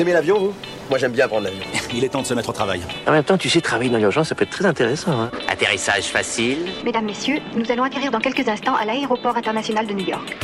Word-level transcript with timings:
Vous 0.00 0.04
aimez 0.04 0.14
l'avion, 0.14 0.38
vous? 0.38 0.54
Moi, 0.88 0.98
j'aime 0.98 1.12
bien 1.12 1.28
prendre 1.28 1.44
l'avion. 1.44 1.60
Il 1.94 2.02
est 2.04 2.08
temps 2.08 2.22
de 2.22 2.26
se 2.26 2.32
mettre 2.32 2.48
au 2.48 2.54
travail. 2.54 2.80
En 3.06 3.12
même 3.12 3.22
temps, 3.22 3.36
tu 3.36 3.50
sais, 3.50 3.60
travailler 3.60 3.90
dans 3.90 3.98
l'urgence, 3.98 4.28
ça 4.28 4.34
peut 4.34 4.44
être 4.44 4.50
très 4.50 4.64
intéressant. 4.64 5.12
Hein. 5.12 5.30
Atterrissage 5.46 6.04
facile. 6.04 6.56
Mesdames, 6.86 7.04
Messieurs, 7.04 7.40
nous 7.54 7.70
allons 7.70 7.82
atterrir 7.82 8.10
dans 8.10 8.18
quelques 8.18 8.48
instants 8.48 8.74
à 8.74 8.86
l'aéroport 8.86 9.36
international 9.36 9.86
de 9.86 9.92
New 9.92 10.06
York. 10.06 10.38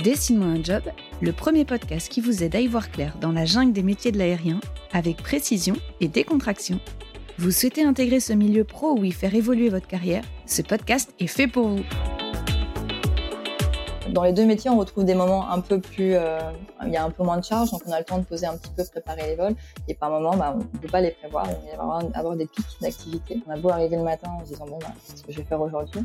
Dessine-moi 0.00 0.48
un 0.48 0.62
job, 0.62 0.82
le 1.22 1.32
premier 1.32 1.64
podcast 1.64 2.10
qui 2.10 2.20
vous 2.20 2.42
aide 2.44 2.54
à 2.54 2.60
y 2.60 2.66
voir 2.66 2.90
clair 2.90 3.14
dans 3.22 3.32
la 3.32 3.46
jungle 3.46 3.72
des 3.72 3.82
métiers 3.82 4.12
de 4.12 4.18
l'aérien, 4.18 4.60
avec 4.92 5.16
précision 5.16 5.74
et 6.02 6.08
décontraction. 6.08 6.80
Vous 7.38 7.52
souhaitez 7.52 7.84
intégrer 7.84 8.20
ce 8.20 8.34
milieu 8.34 8.64
pro 8.64 8.98
ou 8.98 9.04
y 9.04 9.12
faire 9.12 9.34
évoluer 9.34 9.70
votre 9.70 9.86
carrière? 9.86 10.24
Ce 10.44 10.60
podcast 10.60 11.14
est 11.20 11.26
fait 11.26 11.46
pour 11.46 11.68
vous. 11.68 11.84
Dans 14.14 14.22
les 14.22 14.32
deux 14.32 14.46
métiers, 14.46 14.70
on 14.70 14.78
retrouve 14.78 15.04
des 15.04 15.16
moments 15.16 15.50
un 15.50 15.58
peu 15.58 15.80
plus, 15.80 16.14
euh, 16.14 16.38
il 16.86 16.92
y 16.92 16.96
a 16.96 17.02
un 17.02 17.10
peu 17.10 17.24
moins 17.24 17.36
de 17.36 17.44
charge, 17.44 17.72
donc 17.72 17.82
on 17.84 17.90
a 17.90 17.98
le 17.98 18.04
temps 18.04 18.18
de 18.18 18.24
poser 18.24 18.46
un 18.46 18.56
petit 18.56 18.70
peu, 18.70 18.84
préparer 18.84 19.26
les 19.26 19.34
vols. 19.34 19.56
Et 19.88 19.94
par 19.94 20.08
moments, 20.08 20.36
bah, 20.36 20.54
on 20.54 20.58
ne 20.58 20.78
peut 20.80 20.86
pas 20.86 21.00
les 21.00 21.10
prévoir, 21.10 21.48
on 21.48 21.76
va 21.76 21.82
avoir, 21.82 22.04
avoir 22.14 22.36
des 22.36 22.46
pics 22.46 22.64
d'activité. 22.80 23.42
On 23.48 23.50
a 23.50 23.56
beau 23.56 23.70
arriver 23.70 23.96
le 23.96 24.04
matin 24.04 24.30
en 24.30 24.44
se 24.44 24.52
disant 24.52 24.66
bon, 24.66 24.78
bah, 24.78 24.92
qu'est-ce 25.04 25.24
que 25.24 25.32
je 25.32 25.38
vais 25.38 25.44
faire 25.44 25.60
aujourd'hui? 25.60 26.00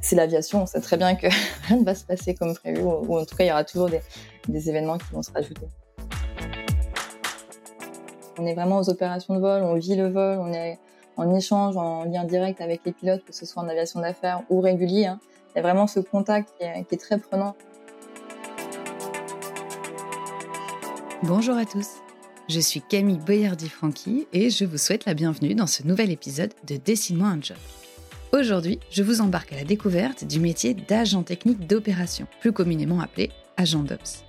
C'est 0.00 0.16
l'aviation, 0.16 0.62
on 0.62 0.66
sait 0.66 0.80
très 0.80 0.96
bien 0.96 1.14
que 1.16 1.26
rien 1.68 1.76
ne 1.76 1.84
va 1.84 1.94
se 1.94 2.06
passer 2.06 2.34
comme 2.34 2.54
prévu, 2.54 2.80
ou, 2.80 3.18
en 3.18 3.26
tout 3.26 3.36
cas, 3.36 3.44
il 3.44 3.48
y 3.48 3.52
aura 3.52 3.64
toujours 3.64 3.90
des, 3.90 4.00
des 4.48 4.70
événements 4.70 4.96
qui 4.96 5.12
vont 5.12 5.22
se 5.22 5.30
rajouter. 5.30 5.66
On 8.38 8.46
est 8.46 8.54
vraiment 8.54 8.78
aux 8.78 8.88
opérations 8.88 9.34
de 9.34 9.40
vol, 9.40 9.62
on 9.64 9.74
vit 9.74 9.96
le 9.96 10.08
vol, 10.08 10.38
on 10.38 10.50
est 10.54 10.78
en 11.18 11.34
échange, 11.34 11.76
en 11.76 12.04
lien 12.04 12.24
direct 12.24 12.62
avec 12.62 12.80
les 12.86 12.92
pilotes, 12.92 13.22
que 13.22 13.34
ce 13.34 13.44
soit 13.44 13.62
en 13.62 13.68
aviation 13.68 14.00
d'affaires 14.00 14.44
ou 14.48 14.62
régulier. 14.62 15.04
Hein. 15.04 15.20
Il 15.52 15.56
y 15.56 15.58
a 15.58 15.62
vraiment 15.62 15.88
ce 15.88 15.98
contact 15.98 16.54
qui 16.58 16.64
est, 16.64 16.96
très 16.96 17.18
prenant. 17.18 17.56
Bonjour 21.24 21.56
à 21.56 21.64
tous, 21.64 21.88
je 22.48 22.60
suis 22.60 22.80
Camille 22.80 23.18
Boyardi-Franqui 23.18 24.28
et 24.32 24.48
je 24.48 24.64
vous 24.64 24.78
souhaite 24.78 25.06
la 25.06 25.14
bienvenue 25.14 25.54
dans 25.56 25.66
ce 25.66 25.82
nouvel 25.82 26.10
épisode 26.12 26.54
de 26.66 26.76
Dessine-moi 26.76 27.26
un 27.26 27.42
job. 27.42 27.56
Aujourd'hui, 28.32 28.78
je 28.90 29.02
vous 29.02 29.20
embarque 29.20 29.52
à 29.52 29.56
la 29.56 29.64
découverte 29.64 30.24
du 30.24 30.38
métier 30.38 30.72
d'agent 30.72 31.24
technique 31.24 31.66
d'opération, 31.66 32.28
plus 32.40 32.52
communément 32.52 33.00
appelé 33.00 33.30
agent 33.56 33.82
d'ops. 33.82 34.24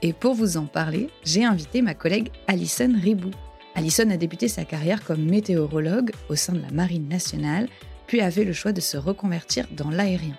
Et 0.00 0.14
pour 0.14 0.32
vous 0.32 0.56
en 0.56 0.64
parler, 0.64 1.10
j'ai 1.24 1.44
invité 1.44 1.82
ma 1.82 1.94
collègue 1.94 2.30
Alison 2.46 2.92
Ribou. 3.00 3.30
Alison 3.74 4.08
a 4.10 4.16
débuté 4.16 4.48
sa 4.48 4.64
carrière 4.64 5.04
comme 5.04 5.22
météorologue 5.22 6.10
au 6.30 6.36
sein 6.36 6.54
de 6.54 6.62
la 6.62 6.70
Marine 6.70 7.06
nationale 7.06 7.68
puis 8.08 8.20
avait 8.20 8.44
le 8.44 8.52
choix 8.52 8.72
de 8.72 8.80
se 8.80 8.96
reconvertir 8.96 9.68
dans 9.70 9.90
l'aérien. 9.90 10.36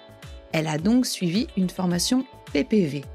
Elle 0.52 0.68
a 0.68 0.78
donc 0.78 1.06
suivi 1.06 1.48
une 1.56 1.70
formation 1.70 2.26
PPV, 2.52 3.06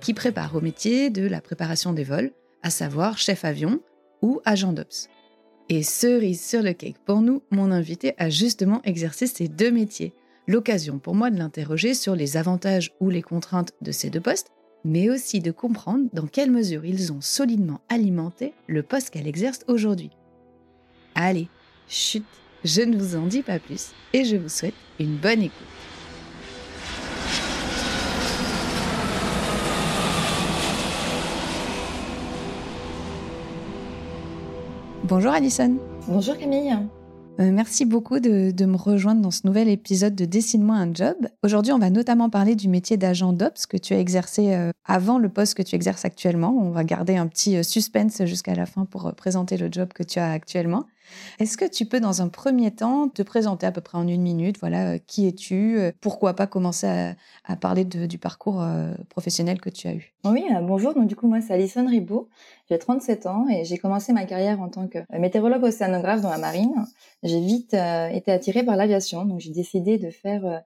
qui 0.00 0.14
prépare 0.14 0.54
au 0.54 0.60
métier 0.60 1.10
de 1.10 1.26
la 1.26 1.40
préparation 1.40 1.92
des 1.92 2.04
vols, 2.04 2.30
à 2.62 2.70
savoir 2.70 3.18
chef 3.18 3.44
avion 3.44 3.80
ou 4.20 4.40
agent 4.44 4.72
d'ops. 4.72 5.08
Et 5.68 5.82
cerise 5.82 6.44
sur 6.44 6.62
le 6.62 6.74
cake 6.74 6.98
pour 7.04 7.22
nous, 7.22 7.42
mon 7.50 7.72
invité 7.72 8.14
a 8.18 8.28
justement 8.28 8.82
exercé 8.84 9.26
ces 9.26 9.48
deux 9.48 9.70
métiers. 9.70 10.12
L'occasion 10.46 10.98
pour 10.98 11.14
moi 11.14 11.30
de 11.30 11.38
l'interroger 11.38 11.94
sur 11.94 12.14
les 12.14 12.36
avantages 12.36 12.92
ou 13.00 13.08
les 13.08 13.22
contraintes 13.22 13.72
de 13.80 13.92
ces 13.92 14.10
deux 14.10 14.20
postes, 14.20 14.50
mais 14.84 15.08
aussi 15.08 15.40
de 15.40 15.52
comprendre 15.52 16.08
dans 16.12 16.26
quelle 16.26 16.50
mesure 16.50 16.84
ils 16.84 17.12
ont 17.12 17.20
solidement 17.20 17.80
alimenté 17.88 18.52
le 18.66 18.82
poste 18.82 19.10
qu'elle 19.10 19.28
exerce 19.28 19.60
aujourd'hui. 19.68 20.10
Allez, 21.14 21.48
chut, 21.88 22.24
je 22.64 22.82
ne 22.82 22.96
vous 22.96 23.16
en 23.16 23.26
dis 23.26 23.42
pas 23.42 23.58
plus 23.58 23.90
et 24.12 24.24
je 24.24 24.36
vous 24.36 24.48
souhaite 24.48 24.74
une 25.00 25.16
bonne 25.16 25.42
écoute. 25.42 25.66
Bonjour 35.04 35.32
Alison. 35.32 35.76
Bonjour 36.06 36.38
Camille. 36.38 36.76
Euh, 37.40 37.50
merci 37.50 37.86
beaucoup 37.86 38.20
de, 38.20 38.64
me 38.64 38.76
rejoindre 38.76 39.22
dans 39.22 39.30
ce 39.30 39.46
nouvel 39.46 39.68
épisode 39.68 40.14
de 40.14 40.24
Dessine-moi 40.24 40.76
un 40.76 40.92
job. 40.92 41.16
Aujourd'hui, 41.42 41.72
on 41.72 41.78
va 41.78 41.90
notamment 41.90 42.30
parler 42.30 42.54
du 42.54 42.68
métier 42.68 42.96
d'agent 42.96 43.32
d'Ops 43.32 43.66
que 43.66 43.76
tu 43.76 43.94
as 43.94 43.98
exercé 43.98 44.54
euh, 44.54 44.70
avant 44.84 45.18
le 45.18 45.28
poste 45.28 45.54
que 45.54 45.62
tu 45.62 45.74
exerces 45.74 46.04
actuellement. 46.04 46.54
On 46.60 46.70
va 46.70 46.84
garder 46.84 47.16
un 47.16 47.26
petit 47.26 47.56
euh, 47.56 47.62
suspense 47.62 48.24
jusqu'à 48.26 48.54
la 48.54 48.66
fin 48.66 48.84
pour 48.84 49.12
présenter 49.14 49.56
le 49.56 49.68
job 49.72 49.88
que 49.94 50.02
tu 50.02 50.18
as 50.18 50.30
actuellement. 50.30 50.84
Est-ce 51.38 51.56
que 51.56 51.64
tu 51.64 51.86
peux, 51.86 52.00
dans 52.00 52.22
un 52.22 52.28
premier 52.28 52.70
temps, 52.70 53.08
te 53.08 53.22
présenter 53.22 53.66
à 53.66 53.72
peu 53.72 53.80
près 53.80 53.98
en 53.98 54.06
une 54.06 54.22
minute 54.22 54.58
Voilà, 54.60 54.98
qui 54.98 55.26
es-tu 55.26 55.78
Pourquoi 56.00 56.34
pas 56.34 56.46
commencer 56.46 57.14
à, 57.44 57.56
parler 57.56 57.84
du 57.84 58.18
parcours 58.18 58.64
professionnel 59.08 59.60
que 59.60 59.70
tu 59.70 59.88
as 59.88 59.94
eu? 59.94 60.12
Oui, 60.24 60.44
bonjour. 60.62 60.94
Donc, 60.94 61.06
du 61.06 61.16
coup, 61.16 61.28
moi, 61.28 61.40
c'est 61.40 61.54
Alison 61.54 61.86
Ribaud. 61.86 62.28
J'ai 62.70 62.78
37 62.78 63.26
ans 63.26 63.46
et 63.50 63.64
j'ai 63.64 63.78
commencé 63.78 64.12
ma 64.12 64.24
carrière 64.24 64.60
en 64.60 64.68
tant 64.68 64.88
que 64.88 64.98
météorologue 65.18 65.64
océanographe 65.64 66.20
dans 66.20 66.30
la 66.30 66.38
marine 66.38 66.72
j'ai 67.22 67.40
vite 67.40 67.74
euh, 67.74 68.08
été 68.08 68.32
attirée 68.32 68.64
par 68.64 68.76
l'aviation. 68.76 69.24
Donc, 69.24 69.40
j'ai 69.40 69.52
décidé 69.52 69.98
de 69.98 70.10
faire 70.10 70.44
euh, 70.44 70.58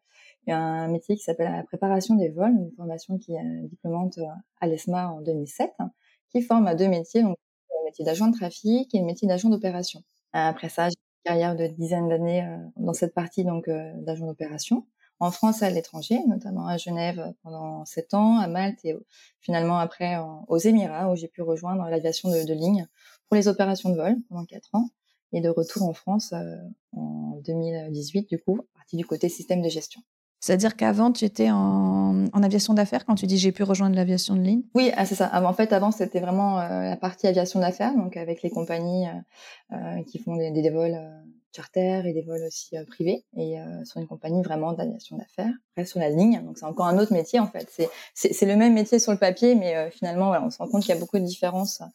un 0.48 0.88
métier 0.88 1.16
qui 1.16 1.22
s'appelle 1.22 1.52
la 1.52 1.62
préparation 1.64 2.14
des 2.14 2.28
vols, 2.28 2.52
une 2.52 2.72
formation 2.76 3.18
qui 3.18 3.34
est 3.34 3.62
diplômante 3.68 4.18
euh, 4.18 4.26
à 4.60 4.66
l'ESMA 4.66 5.10
en 5.10 5.20
2007, 5.20 5.72
hein, 5.78 5.90
qui 6.30 6.42
forme 6.42 6.66
à 6.66 6.74
deux 6.74 6.88
métiers, 6.88 7.22
donc 7.22 7.36
le 7.70 7.84
métier 7.84 8.04
d'agent 8.04 8.28
de 8.28 8.36
trafic 8.36 8.94
et 8.94 8.98
le 8.98 9.04
métier 9.04 9.28
d'agent 9.28 9.48
d'opération. 9.48 10.02
Après 10.38 10.68
ça, 10.68 10.88
j'ai 10.88 10.94
une 10.94 11.30
carrière 11.30 11.56
de 11.56 11.66
dizaines 11.66 12.08
d'années 12.08 12.46
dans 12.76 12.92
cette 12.92 13.14
partie 13.14 13.44
donc 13.44 13.68
d'agent 13.68 14.26
d'opération 14.26 14.86
en 15.18 15.30
France 15.30 15.62
et 15.62 15.64
à 15.64 15.70
l'étranger, 15.70 16.18
notamment 16.26 16.66
à 16.66 16.76
Genève 16.76 17.32
pendant 17.42 17.84
sept 17.84 18.12
ans, 18.14 18.38
à 18.38 18.46
Malte 18.48 18.84
et 18.84 18.94
finalement 19.40 19.78
après 19.78 20.18
aux 20.48 20.58
Émirats 20.58 21.10
où 21.10 21.16
j'ai 21.16 21.28
pu 21.28 21.42
rejoindre 21.42 21.88
l'aviation 21.88 22.30
de, 22.30 22.52
ligne 22.52 22.86
pour 23.28 23.36
les 23.36 23.48
opérations 23.48 23.90
de 23.90 23.96
vol 23.96 24.16
pendant 24.28 24.44
quatre 24.44 24.74
ans 24.74 24.90
et 25.32 25.40
de 25.40 25.48
retour 25.48 25.82
en 25.82 25.92
France 25.92 26.32
euh, 26.32 26.56
en 26.92 27.40
2018, 27.44 28.28
du 28.28 28.38
coup, 28.38 28.60
partie 28.74 28.96
du 28.96 29.04
côté 29.04 29.28
système 29.28 29.60
de 29.60 29.68
gestion. 29.68 30.00
C'est-à-dire 30.46 30.76
qu'avant, 30.76 31.10
tu 31.10 31.24
étais 31.24 31.50
en, 31.50 32.24
aviation 32.40 32.72
d'affaires 32.72 33.04
quand 33.04 33.16
tu 33.16 33.26
dis 33.26 33.36
j'ai 33.36 33.50
pu 33.50 33.64
rejoindre 33.64 33.96
l'aviation 33.96 34.36
de 34.36 34.42
ligne 34.42 34.62
Oui, 34.76 34.92
ah, 34.96 35.04
c'est 35.04 35.16
ça. 35.16 35.28
en 35.44 35.52
fait, 35.52 35.72
avant, 35.72 35.90
c'était 35.90 36.20
vraiment 36.20 36.60
euh, 36.60 36.82
la 36.84 36.96
partie 36.96 37.26
aviation 37.26 37.58
d'affaires, 37.58 37.92
donc 37.96 38.16
avec 38.16 38.42
les 38.42 38.50
compagnies 38.50 39.06
euh, 39.72 40.02
qui 40.04 40.20
font 40.20 40.36
des, 40.36 40.70
vols 40.70 41.00
charter 41.52 42.02
et 42.04 42.12
des 42.12 42.22
vols 42.22 42.44
aussi 42.46 42.76
privés, 42.86 43.24
et 43.36 43.56
sur 43.82 44.00
une 44.00 44.06
compagnie 44.06 44.40
vraiment 44.40 44.72
d'aviation 44.72 45.16
d'affaires. 45.16 45.52
Après, 45.72 45.84
sur 45.84 45.98
la 45.98 46.10
ligne, 46.10 46.40
donc 46.44 46.58
c'est 46.58 46.66
encore 46.66 46.86
un 46.86 46.98
autre 46.98 47.12
métier 47.12 47.40
en 47.40 47.48
fait. 47.48 47.68
C'est 48.14 48.46
le 48.46 48.54
même 48.54 48.74
métier 48.74 49.00
sur 49.00 49.10
le 49.10 49.18
papier, 49.18 49.56
mais 49.56 49.90
finalement, 49.90 50.30
on 50.30 50.50
se 50.50 50.58
rend 50.58 50.68
compte 50.68 50.82
qu'il 50.82 50.94
y 50.94 50.96
a 50.96 51.00
beaucoup 51.00 51.18
de 51.18 51.24
différences 51.24 51.80
euh, 51.80 51.86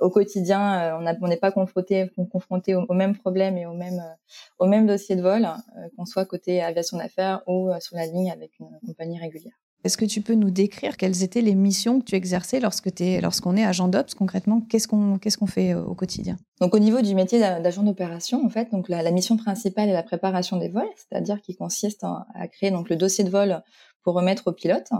au 0.00 0.10
quotidien, 0.10 0.98
euh, 1.00 1.14
on 1.20 1.28
n'est 1.28 1.36
pas 1.36 1.52
confronté, 1.52 2.10
confronté 2.30 2.74
aux, 2.74 2.94
mêmes 2.94 3.16
problèmes 3.16 3.56
et 3.56 3.66
aux 3.66 3.74
mêmes, 3.74 4.00
euh, 4.00 4.14
aux 4.58 4.66
mêmes 4.66 4.86
dossiers 4.86 5.16
de 5.16 5.22
vol, 5.22 5.48
qu'on 5.96 6.04
soit 6.04 6.24
côté 6.24 6.62
aviation 6.62 6.98
d'affaires 6.98 7.42
ou 7.46 7.70
sur 7.80 7.96
la 7.96 8.06
ligne 8.06 8.30
avec 8.30 8.58
une 8.58 8.68
compagnie 8.86 9.18
régulière. 9.18 9.54
Est-ce 9.82 9.96
que 9.96 10.04
tu 10.04 10.20
peux 10.20 10.34
nous 10.34 10.50
décrire 10.50 10.98
quelles 10.98 11.22
étaient 11.22 11.40
les 11.40 11.54
missions 11.54 12.00
que 12.00 12.04
tu 12.04 12.14
exerçais 12.14 12.60
lorsque 12.60 13.00
es, 13.00 13.20
lorsqu'on 13.22 13.56
est 13.56 13.64
agent 13.64 13.88
d'ops 13.88 14.14
concrètement? 14.14 14.60
Qu'est-ce 14.68 14.86
qu'on 14.86 15.18
qu'est-ce 15.18 15.38
qu'on 15.38 15.46
fait 15.46 15.74
au 15.74 15.94
quotidien? 15.94 16.36
Donc 16.60 16.74
au 16.74 16.78
niveau 16.78 17.00
du 17.00 17.14
métier 17.14 17.38
d'agent 17.38 17.82
d'opération, 17.82 18.44
en 18.44 18.50
fait, 18.50 18.70
donc 18.72 18.90
la, 18.90 19.10
mission 19.10 19.38
principale 19.38 19.88
est 19.88 19.94
la 19.94 20.02
préparation 20.02 20.58
des 20.58 20.68
vols, 20.68 20.90
c'est-à-dire 20.96 21.40
qui 21.40 21.56
consiste 21.56 22.04
à 22.04 22.48
créer 22.48 22.70
donc 22.70 22.90
le 22.90 22.96
dossier 22.96 23.24
de 23.24 23.30
vol 23.30 23.62
pour 24.02 24.14
remettre 24.14 24.48
au 24.48 24.52
pilote. 24.52 24.90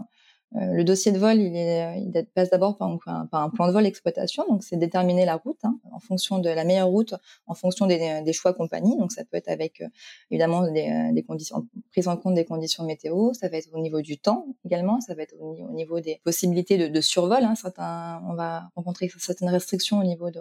Euh, 0.56 0.72
le 0.72 0.82
dossier 0.82 1.12
de 1.12 1.18
vol, 1.18 1.36
il, 1.36 1.54
est, 1.56 2.00
il 2.00 2.26
passe 2.34 2.50
d'abord 2.50 2.76
par, 2.76 2.88
un 2.88 3.50
plan 3.50 3.68
de 3.68 3.72
vol 3.72 3.86
exploitation, 3.86 4.44
donc 4.48 4.64
c'est 4.64 4.76
déterminer 4.76 5.24
la 5.24 5.36
route 5.36 5.60
hein, 5.62 5.78
en 5.92 6.00
fonction 6.00 6.38
de 6.38 6.50
la 6.50 6.64
meilleure 6.64 6.88
route, 6.88 7.14
en 7.46 7.54
fonction 7.54 7.86
des, 7.86 8.22
des 8.24 8.32
choix 8.32 8.52
compagnie. 8.52 8.96
Donc 8.96 9.12
ça 9.12 9.24
peut 9.24 9.36
être 9.36 9.48
avec 9.48 9.80
euh, 9.80 9.86
évidemment 10.30 10.62
des, 10.70 10.88
euh, 10.88 11.22
conditions, 11.26 11.68
prise 11.92 12.08
en 12.08 12.16
compte 12.16 12.34
des 12.34 12.44
conditions 12.44 12.84
météo, 12.84 13.32
ça 13.32 13.48
va 13.48 13.58
être 13.58 13.68
au 13.72 13.78
niveau 13.78 14.00
du 14.00 14.18
temps 14.18 14.46
également, 14.64 15.00
ça 15.00 15.14
va 15.14 15.22
être 15.22 15.34
au, 15.38 15.70
niveau 15.70 16.00
des 16.00 16.20
possibilités 16.24 16.88
de, 16.88 17.00
survol. 17.00 17.44
Hein, 17.44 17.54
on 18.28 18.34
va 18.34 18.70
rencontrer 18.74 19.08
certaines 19.18 19.50
restrictions 19.50 20.00
au 20.00 20.04
niveau 20.04 20.30
de 20.30 20.40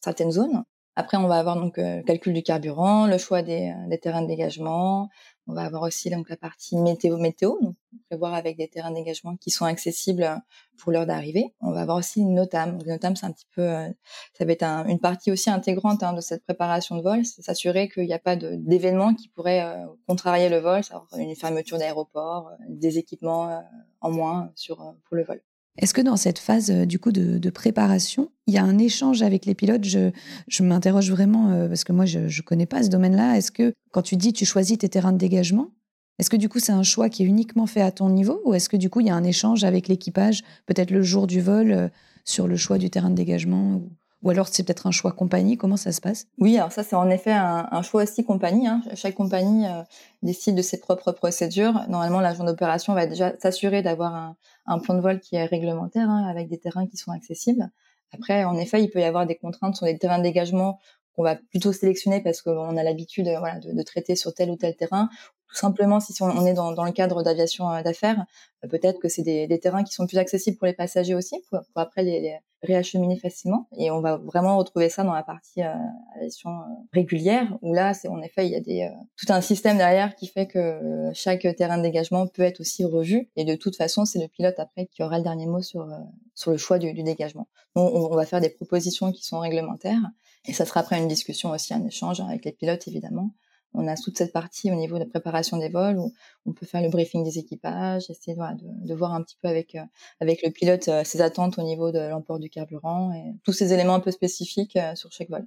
certaines 0.00 0.32
zones. 0.32 0.64
Après, 0.98 1.18
on 1.18 1.28
va 1.28 1.36
avoir 1.36 1.56
donc 1.56 1.76
le 1.76 2.02
calcul 2.02 2.32
du 2.32 2.42
carburant, 2.42 3.06
le 3.06 3.18
choix 3.18 3.42
des 3.42 3.74
terrains 4.00 4.22
de 4.22 4.28
dégagement, 4.28 5.10
on 5.46 5.54
va 5.54 5.62
avoir 5.62 5.82
aussi 5.82 6.10
donc 6.10 6.28
la 6.28 6.36
partie 6.36 6.76
météo 6.76 7.18
météo, 7.18 7.54
donc 7.60 7.76
prévoir 8.08 8.34
avec 8.34 8.56
des 8.56 8.68
terrains 8.68 8.90
d'engagement 8.90 9.36
qui 9.36 9.50
sont 9.50 9.64
accessibles 9.64 10.24
euh, 10.24 10.36
pour 10.78 10.92
l'heure 10.92 11.06
d'arrivée. 11.06 11.54
On 11.60 11.72
va 11.72 11.82
avoir 11.82 11.96
aussi 11.96 12.20
une 12.20 12.34
NOTAM. 12.34 12.78
Le 12.84 12.92
NOTAM, 12.92 13.16
c'est 13.16 13.26
un 13.26 13.32
petit 13.32 13.46
peu, 13.54 13.62
euh, 13.62 13.88
ça 14.34 14.44
va 14.44 14.52
être 14.52 14.64
une 14.64 15.00
partie 15.00 15.30
aussi 15.30 15.50
intégrante 15.50 16.02
hein, 16.02 16.12
de 16.12 16.20
cette 16.20 16.44
préparation 16.44 16.96
de 16.96 17.02
vol, 17.02 17.24
c'est 17.24 17.42
s'assurer 17.42 17.88
qu'il 17.88 18.04
n'y 18.04 18.14
a 18.14 18.18
pas 18.18 18.36
d'événements 18.36 19.14
qui 19.14 19.28
pourraient 19.28 19.62
euh, 19.62 19.86
contrarier 20.06 20.48
le 20.48 20.58
vol, 20.58 20.82
une 21.16 21.36
fermeture 21.36 21.78
d'aéroport, 21.78 22.50
des 22.68 22.98
équipements 22.98 23.62
en 24.00 24.10
moins 24.10 24.50
sur 24.54 24.94
pour 25.04 25.16
le 25.16 25.24
vol. 25.24 25.40
Est-ce 25.78 25.92
que 25.92 26.00
dans 26.00 26.16
cette 26.16 26.38
phase 26.38 26.70
euh, 26.70 26.86
du 26.86 26.98
coup 26.98 27.12
de, 27.12 27.50
préparation, 27.50 28.30
il 28.46 28.54
y 28.54 28.58
a 28.58 28.64
un 28.64 28.78
échange 28.78 29.22
avec 29.22 29.46
les 29.46 29.54
pilotes? 29.54 29.84
Je, 29.84 30.62
m'interroge 30.62 31.10
vraiment 31.10 31.50
euh, 31.50 31.68
parce 31.68 31.84
que 31.84 31.92
moi 31.92 32.06
je 32.06 32.20
ne 32.20 32.42
connais 32.42 32.66
pas 32.66 32.82
ce 32.82 32.88
domaine-là. 32.88 33.36
Est-ce 33.36 33.50
que 33.50 33.72
quand 33.92 34.02
tu 34.02 34.16
dis 34.16 34.32
tu 34.32 34.44
choisis 34.44 34.78
tes 34.78 34.88
terrains 34.88 35.12
de 35.12 35.18
dégagement, 35.18 35.70
Est-ce 36.18 36.30
que 36.30 36.36
du 36.36 36.48
coup 36.48 36.58
c'est 36.58 36.72
un 36.72 36.82
choix 36.82 37.08
qui 37.08 37.22
est 37.22 37.26
uniquement 37.26 37.66
fait 37.66 37.82
à 37.82 37.90
ton 37.90 38.08
niveau 38.08 38.40
ou 38.44 38.54
est-ce 38.54 38.68
que 38.68 38.76
du 38.76 38.90
coup 38.90 39.00
il 39.00 39.06
y 39.06 39.10
a 39.10 39.14
un 39.14 39.24
échange 39.24 39.64
avec 39.64 39.88
l'équipage, 39.88 40.42
peut-être 40.66 40.90
le 40.90 41.02
jour 41.02 41.26
du 41.26 41.40
vol, 41.40 41.72
euh, 41.72 41.88
sur 42.24 42.48
le 42.48 42.56
choix 42.56 42.78
du 42.78 42.90
terrain 42.90 43.10
de 43.10 43.14
dégagement 43.14 43.82
alors 44.24 44.48
c'est 44.48 44.64
peut-être 44.64 44.86
un 44.86 44.90
choix 44.90 45.12
compagnie 45.12 45.56
Comment 45.56 45.76
ça 45.76 45.92
se 45.92 46.00
passe? 46.00 46.26
Oui, 46.38 46.56
alors 46.56 46.72
ça 46.72 46.82
c'est 46.82 46.96
en 46.96 47.08
effet 47.10 47.32
un, 47.32 47.82
choix 47.82 48.02
aussi 48.02 48.24
compagnie. 48.24 48.66
Hein. 48.66 48.82
Chaque 48.94 49.14
compagnie 49.14 49.66
euh, 49.66 49.82
décide 50.22 50.56
de 50.56 50.62
ses 50.62 50.80
propres 50.80 51.12
procédures. 51.12 51.74
Normalement, 51.88 52.20
l'agent 52.20 52.44
d'opération 52.44 52.94
va 52.94 53.06
déjà 53.06 53.38
s'assurer 53.38 53.82
d'avoir 53.82 54.34
un, 54.66 54.78
plan 54.78 54.94
de 54.94 55.00
vol 55.00 55.20
qui 55.20 55.36
est 55.36 55.44
réglementaire 55.44 56.08
hein, 56.08 56.26
avec 56.28 56.48
des 56.48 56.58
terrains 56.58 56.86
qui 56.86 56.96
sont 56.96 57.12
accessibles. 57.12 57.70
Après, 58.12 58.44
en 58.44 58.56
effet, 58.56 58.82
il 58.82 58.90
peut 58.90 59.00
y 59.00 59.04
avoir 59.04 59.26
des 59.26 59.36
contraintes 59.36 59.76
sur 59.76 59.86
les 59.86 59.98
terrains 59.98 60.18
de 60.18 60.22
dégagement 60.22 60.78
qu'on 61.14 61.22
va 61.22 61.36
plutôt 61.36 61.72
sélectionner 61.72 62.22
parce 62.22 62.42
qu'on 62.42 62.76
a 62.76 62.82
l'habitude 62.82 63.26
de, 63.26 63.82
traiter 63.82 64.16
sur 64.16 64.34
tel 64.34 64.50
ou 64.50 64.56
tel 64.56 64.76
terrain 64.76 65.08
tout 65.48 65.56
simplement, 65.56 66.00
si 66.00 66.12
on 66.22 66.44
est 66.44 66.54
dans, 66.54 66.84
le 66.84 66.92
cadre 66.92 67.22
d'aviation 67.22 67.70
euh, 67.70 67.82
d'affaires, 67.82 68.24
euh, 68.64 68.68
peut-être 68.68 68.98
que 68.98 69.08
c'est 69.08 69.22
des, 69.22 69.60
terrains 69.60 69.84
qui 69.84 69.92
sont 69.92 70.06
plus 70.06 70.18
accessibles 70.18 70.56
pour 70.56 70.66
les 70.66 70.72
passagers 70.72 71.14
aussi, 71.14 71.36
pour, 71.48 71.60
après 71.76 72.02
les, 72.02 72.38
réacheminer 72.62 73.16
facilement. 73.18 73.68
Et 73.78 73.90
on 73.90 74.00
va 74.00 74.16
vraiment 74.16 74.58
retrouver 74.58 74.88
ça 74.88 75.04
dans 75.04 75.12
la 75.12 75.22
partie 75.22 75.62
euh, 75.62 75.72
aviation 76.16 76.50
régulière, 76.92 77.56
où 77.62 77.74
là, 77.74 77.94
c'est 77.94 78.08
en 78.08 78.20
effet, 78.22 78.46
il 78.46 78.52
y 78.52 78.56
a 78.56 78.60
des, 78.60 78.90
tout 79.16 79.32
un 79.32 79.40
système 79.40 79.76
derrière 79.76 80.16
qui 80.16 80.26
fait 80.26 80.46
que 80.46 81.10
chaque 81.14 81.46
terrain 81.56 81.78
de 81.78 81.82
dégagement 81.82 82.26
peut 82.26 82.42
être 82.42 82.60
aussi 82.60 82.84
revu. 82.84 83.28
Et 83.36 83.44
de 83.44 83.54
toute 83.54 83.76
façon, 83.76 84.04
c'est 84.04 84.18
le 84.18 84.28
pilote 84.28 84.58
après 84.58 84.86
qui 84.86 85.02
aura 85.02 85.18
le 85.18 85.24
dernier 85.24 85.46
mot 85.46 85.62
sur, 85.62 85.86
sur 86.34 86.50
le 86.50 86.56
choix 86.56 86.78
du, 86.78 86.92
dégagement. 86.92 87.46
On, 87.76 87.82
on 87.82 88.16
va 88.16 88.26
faire 88.26 88.40
des 88.40 88.50
propositions 88.50 89.12
qui 89.12 89.24
sont 89.24 89.38
réglementaires. 89.38 90.02
Et 90.46 90.52
ça 90.52 90.64
sera 90.64 90.80
après 90.80 90.98
une 90.98 91.08
discussion 91.08 91.50
aussi, 91.50 91.74
un 91.74 91.84
échange 91.84 92.20
avec 92.20 92.44
les 92.44 92.52
pilotes, 92.52 92.86
évidemment, 92.88 93.30
on 93.76 93.86
a 93.86 93.94
toute 93.94 94.16
cette 94.18 94.32
partie 94.32 94.72
au 94.72 94.74
niveau 94.74 94.94
de 94.94 95.00
la 95.00 95.06
préparation 95.06 95.58
des 95.58 95.68
vols 95.68 95.98
où 95.98 96.12
on 96.46 96.52
peut 96.52 96.66
faire 96.66 96.82
le 96.82 96.88
briefing 96.88 97.22
des 97.22 97.38
équipages, 97.38 98.10
essayer 98.10 98.36
de, 98.36 98.94
voir 98.94 99.14
un 99.14 99.22
petit 99.22 99.36
peu 99.40 99.48
avec 99.48 99.74
euh, 99.74 99.82
avec 100.20 100.42
le 100.42 100.50
pilote 100.50 100.88
euh, 100.88 101.04
ses 101.04 101.20
attentes 101.20 101.58
au 101.58 101.62
niveau 101.62 101.92
de 101.92 101.98
l'emport 101.98 102.38
du 102.38 102.48
carburant 102.48 103.12
et 103.12 103.34
tous 103.44 103.52
ces 103.52 103.72
éléments 103.72 103.94
un 103.94 104.00
peu 104.00 104.10
spécifiques 104.10 104.76
euh, 104.76 104.94
sur 104.94 105.12
chaque 105.12 105.30
vol. 105.30 105.46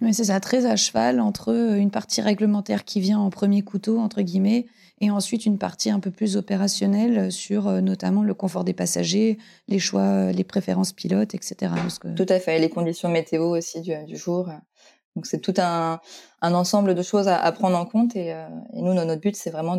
Oui, 0.00 0.14
c'est 0.14 0.24
ça, 0.24 0.40
très 0.40 0.64
à 0.64 0.76
cheval 0.76 1.20
entre 1.20 1.52
une 1.76 1.90
partie 1.90 2.22
réglementaire 2.22 2.86
qui 2.86 3.00
vient 3.00 3.18
en 3.18 3.28
premier 3.28 3.60
couteau, 3.60 3.98
entre 3.98 4.22
guillemets, 4.22 4.64
et 5.02 5.10
ensuite 5.10 5.44
une 5.44 5.58
partie 5.58 5.90
un 5.90 6.00
peu 6.00 6.10
plus 6.10 6.38
opérationnelle 6.38 7.30
sur 7.30 7.70
notamment 7.82 8.22
le 8.22 8.32
confort 8.32 8.64
des 8.64 8.72
passagers, 8.72 9.36
les 9.68 9.78
choix, 9.78 10.32
les 10.32 10.44
préférences 10.44 10.94
pilotes, 10.94 11.34
etc. 11.34 11.74
Tout 12.16 12.26
à 12.30 12.40
fait, 12.40 12.58
les 12.58 12.70
conditions 12.70 13.10
météo 13.10 13.54
aussi 13.54 13.82
du, 13.82 13.92
du 14.06 14.16
jour. 14.16 14.48
Donc 15.16 15.26
c'est 15.26 15.40
tout 15.40 15.54
un, 15.58 16.00
ensemble 16.40 16.94
de 16.94 17.02
choses 17.02 17.26
à, 17.26 17.50
prendre 17.52 17.76
en 17.76 17.84
compte 17.84 18.14
et, 18.14 18.32
euh, 18.32 18.46
nous 18.74 18.94
notre 18.94 19.20
but 19.20 19.34
c'est 19.34 19.50
vraiment 19.50 19.76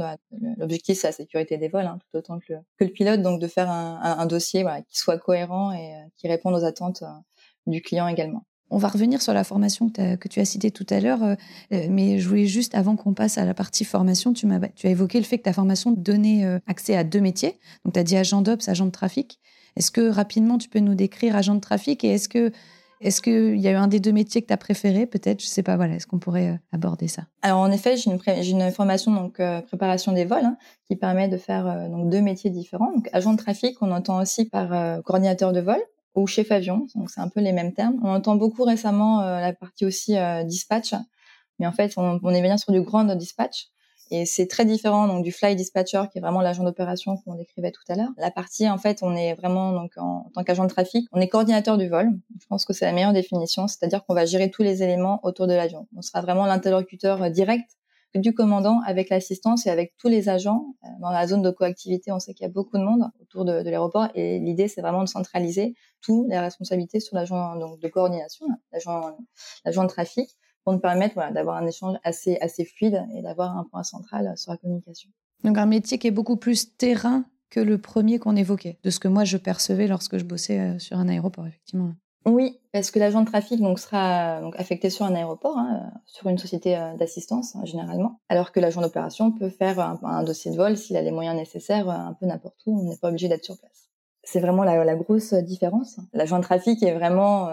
l'objectif 0.58 1.00
c'est 1.00 1.08
la 1.08 1.14
sécurité 1.14 1.58
des 1.58 1.70
vols 1.70 1.86
hein, 1.86 2.00
tout 2.00 2.18
autant 2.18 2.40
que 2.40 2.54
le, 2.80 2.88
pilote 2.90 3.22
donc 3.22 3.40
de 3.40 3.48
faire 3.48 3.70
un, 3.70 4.26
dossier 4.26 4.66
qui 4.88 4.98
soit 4.98 5.18
cohérent 5.18 5.72
et 5.72 5.96
euh, 5.96 6.00
qui 6.18 6.28
réponde 6.28 6.56
aux 6.56 6.66
attentes 6.66 7.04
euh, 7.04 7.12
du 7.66 7.82
client 7.82 8.08
également. 8.08 8.44
On 8.74 8.78
va 8.78 8.88
revenir 8.88 9.22
sur 9.22 9.34
la 9.34 9.44
formation 9.44 9.90
que, 9.90 10.16
que 10.16 10.28
tu 10.28 10.40
as 10.40 10.46
citée 10.46 10.72
tout 10.72 10.86
à 10.90 11.02
l'heure, 11.02 11.36
mais 11.72 12.20
je 12.20 12.30
voulais 12.30 12.46
juste, 12.46 12.74
avant 12.74 12.96
qu'on 12.96 13.14
passe 13.14 13.38
à 13.38 13.44
la 13.44 13.54
partie 13.54 13.84
formation, 13.84 14.32
tu, 14.32 14.50
as, 14.50 14.70
tu 14.70 14.88
as 14.88 14.92
évoqué 14.92 15.18
le 15.18 15.26
fait 15.26 15.40
que 15.40 15.44
ta 15.44 15.52
formation 15.52 15.92
donnait 15.92 16.46
accès 16.68 16.96
à 16.96 17.04
deux 17.04 17.20
métiers. 17.20 17.60
Donc, 17.84 17.96
tu 17.96 18.00
as 18.00 18.04
dit 18.04 18.16
agent 18.16 18.42
d'ops, 18.42 18.70
agent 18.70 18.86
de 18.86 18.92
trafic. 18.92 19.42
Est-ce 19.76 19.92
que 19.92 20.10
rapidement, 20.10 20.58
tu 20.58 20.70
peux 20.70 20.80
nous 20.80 20.96
décrire 20.96 21.36
agent 21.36 21.56
de 21.56 21.60
trafic 21.60 22.06
et 22.06 22.14
est-ce 22.14 22.30
que 22.30 22.54
est-ce 23.02 23.22
qu'il 23.22 23.60
y 23.60 23.68
a 23.68 23.72
eu 23.72 23.76
un 23.76 23.88
des 23.88 24.00
deux 24.00 24.12
métiers 24.12 24.42
que 24.42 24.48
tu 24.48 24.54
as 24.54 24.58
préféré 24.58 25.06
peut-être? 25.06 25.42
Je 25.42 25.48
sais 25.48 25.64
pas, 25.64 25.76
voilà, 25.76 25.96
est-ce 25.96 26.08
qu'on 26.08 26.20
pourrait 26.20 26.50
euh, 26.50 26.58
aborder 26.72 27.08
ça? 27.08 27.24
Alors 27.42 27.60
en 27.60 27.72
effet, 27.72 27.98
j'ai 27.98 28.12
une, 28.52 28.72
formation 28.72 29.12
donc 29.12 29.40
euh, 29.40 29.62
préparation 29.62 30.12
des 30.12 30.26
vols 30.26 30.46
hein, 30.46 30.58
qui 30.88 30.96
permet 30.96 31.28
de 31.28 31.38
faire 31.38 31.66
euh, 31.68 31.90
donc 31.90 32.10
deux 32.10 32.22
métiers 32.22 32.52
différents. 32.52 32.92
Donc 32.94 33.10
agent 33.12 33.34
de 33.34 33.38
trafic, 33.38 33.82
on 33.82 33.92
entend 33.92 34.22
aussi 34.22 34.46
par 34.46 35.02
coordinateur 35.04 35.52
de 35.52 35.60
vol 35.60 35.80
ou 36.14 36.28
chef 36.28 36.52
avion, 36.52 36.88
donc 36.96 37.10
c'est 37.10 37.22
un 37.22 37.30
peu 37.30 37.40
les 37.40 37.54
mêmes 37.54 37.74
termes. 37.74 38.00
On 38.04 38.10
entend 38.10 38.36
beaucoup 38.36 38.64
récemment 38.64 39.22
la 39.22 39.54
partie 39.54 39.86
aussi 39.86 40.16
dispatch, 40.46 40.94
mais 41.58 41.68
en 41.68 41.72
fait 41.72 41.94
on, 41.98 42.20
on 42.22 42.34
est 42.34 42.42
bien 42.42 42.58
sur 42.58 42.74
du 42.74 42.82
grand 42.82 43.06
dispatch. 43.16 43.68
Et 44.12 44.26
c'est 44.26 44.46
très 44.46 44.66
différent 44.66 45.08
donc 45.08 45.24
du 45.24 45.32
fly 45.32 45.56
dispatcher 45.56 46.04
qui 46.12 46.18
est 46.18 46.22
vraiment 46.22 46.42
l'agent 46.42 46.66
d'opération 46.66 47.16
qu'on 47.16 47.36
décrivait 47.36 47.72
tout 47.72 47.82
à 47.88 47.96
l'heure. 47.96 48.10
La 48.18 48.30
partie 48.30 48.70
en 48.70 48.78
fait, 48.78 49.00
on 49.04 49.16
est 49.16 49.36
vraiment 49.36 49.72
donc 49.72 49.94
en, 49.96 50.30
tant 50.34 50.44
qu'agent 50.44 50.66
de 50.66 50.70
trafic, 50.70 51.08
on 51.14 51.22
est 51.22 51.30
coordinateur 51.30 51.78
du 51.78 51.88
vol. 51.88 52.10
Je 52.40 52.46
pense 52.48 52.66
que 52.66 52.74
c'est 52.74 52.84
la 52.84 52.92
meilleure 52.92 53.14
définition, 53.14 53.70
c'est-à-dire 53.70 54.04
qu'on 54.06 54.14
va 54.14 54.26
gérer 54.26 54.52
tous 54.52 54.64
les 54.64 54.84
éléments 54.84 55.22
autour 55.24 55.48
de 55.48 55.54
l'avion. 55.54 55.88
On 55.96 56.02
sera 56.02 56.20
vraiment 56.20 56.46
l'interlocuteur 56.46 57.24
euh, 57.24 57.30
direct 57.30 57.72
du 58.14 58.34
commandant 58.34 58.82
avec 58.86 59.08
l'assistance 59.10 59.66
et 59.66 59.70
avec 59.70 59.94
tous 59.98 60.10
les 60.10 60.28
agents. 60.28 60.76
Euh, 60.84 60.88
dans 61.00 61.12
la 61.12 61.26
zone 61.26 61.42
de 61.42 61.50
coactivité, 61.50 62.12
on 62.12 62.20
sait 62.20 62.34
qu'il 62.34 62.44
y 62.44 62.50
a 62.50 62.52
beaucoup 62.52 62.78
de 62.78 62.84
monde 62.84 63.10
autour 63.22 63.46
de, 63.46 63.54
l'aéroport 63.54 64.10
et 64.14 64.40
l'idée, 64.40 64.68
c'est 64.68 64.82
vraiment 64.82 65.04
de 65.04 65.10
centraliser 65.10 65.74
toutes 66.02 66.28
les 66.28 66.38
responsabilités 66.38 67.00
sur 67.00 67.16
l'agent 67.16 67.56
de 67.56 67.88
coordination, 67.88 68.46
l'agent 68.74 69.84
de 69.84 69.88
trafic 69.88 70.36
pour 70.64 70.74
nous 70.74 70.80
permettre 70.80 71.16
voilà, 71.16 71.32
d'avoir 71.32 71.58
un 71.58 71.68
échange 71.68 71.98
assez, 72.04 72.38
assez 72.42 72.66
fluide 72.66 73.04
et 73.16 73.22
d'avoir 73.22 73.58
un 73.58 73.64
point 73.64 73.84
central 73.84 74.34
sur 74.38 74.52
la 74.52 74.58
communication. 74.58 75.10
Donc 75.44 75.58
un 75.58 75.66
métier 75.66 75.98
qui 75.98 76.08
est 76.08 76.12
beaucoup 76.12 76.38
plus 76.38 76.76
terrain 76.78 77.26
que 77.50 77.60
le 77.60 77.78
premier 77.78 78.20
qu'on 78.20 78.36
évoquait, 78.36 78.80
de 78.84 78.90
ce 78.90 79.00
que 79.00 79.08
moi 79.08 79.26
je 79.26 79.38
percevais 79.38 79.88
lorsque 79.88 80.18
je 80.18 80.24
bossais 80.24 80.60
euh, 80.60 80.80
sur 80.80 80.98
un 80.98 81.10
aéroport, 81.10 81.46
effectivement. 81.46 81.92
Oui, 82.26 82.60
parce 82.72 82.92
que 82.92 83.00
l'agent 83.00 83.22
de 83.22 83.26
trafic 83.26 83.60
donc 83.60 83.80
sera 83.80 84.42
donc 84.42 84.56
affecté 84.58 84.90
sur 84.90 85.06
un 85.06 85.16
aéroport, 85.16 85.58
hein, 85.58 85.92
sur 86.06 86.28
une 86.28 86.38
société 86.38 86.78
euh, 86.78 86.96
d'assistance 86.96 87.56
hein, 87.56 87.66
généralement, 87.66 88.20
alors 88.30 88.52
que 88.52 88.60
l'agent 88.60 88.82
d'opération 88.82 89.32
peut 89.32 89.50
faire 89.50 89.80
un, 89.80 90.24
dossier 90.24 90.52
de 90.52 90.56
vol 90.56 90.78
s'il 90.78 90.96
a 90.98 91.02
les 91.02 91.12
moyens 91.12 91.36
nécessaires, 91.36 91.90
euh, 91.90 91.94
un 91.94 92.14
peu 92.14 92.28
n'importe 92.28 92.62
où, 92.68 92.80
on 92.80 92.90
n'est 92.90 92.98
pas 92.98 93.10
obligé 93.10 93.28
d'être 93.28 93.44
sur 93.44 93.58
place. 93.58 93.90
C'est 94.24 94.40
vraiment 94.40 94.64
la, 94.64 94.86
la, 94.86 94.96
grosse 94.96 95.34
différence. 95.34 96.00
L'agent 96.14 96.38
de 96.38 96.44
trafic 96.44 96.84
est 96.84 96.94
vraiment 96.94 97.50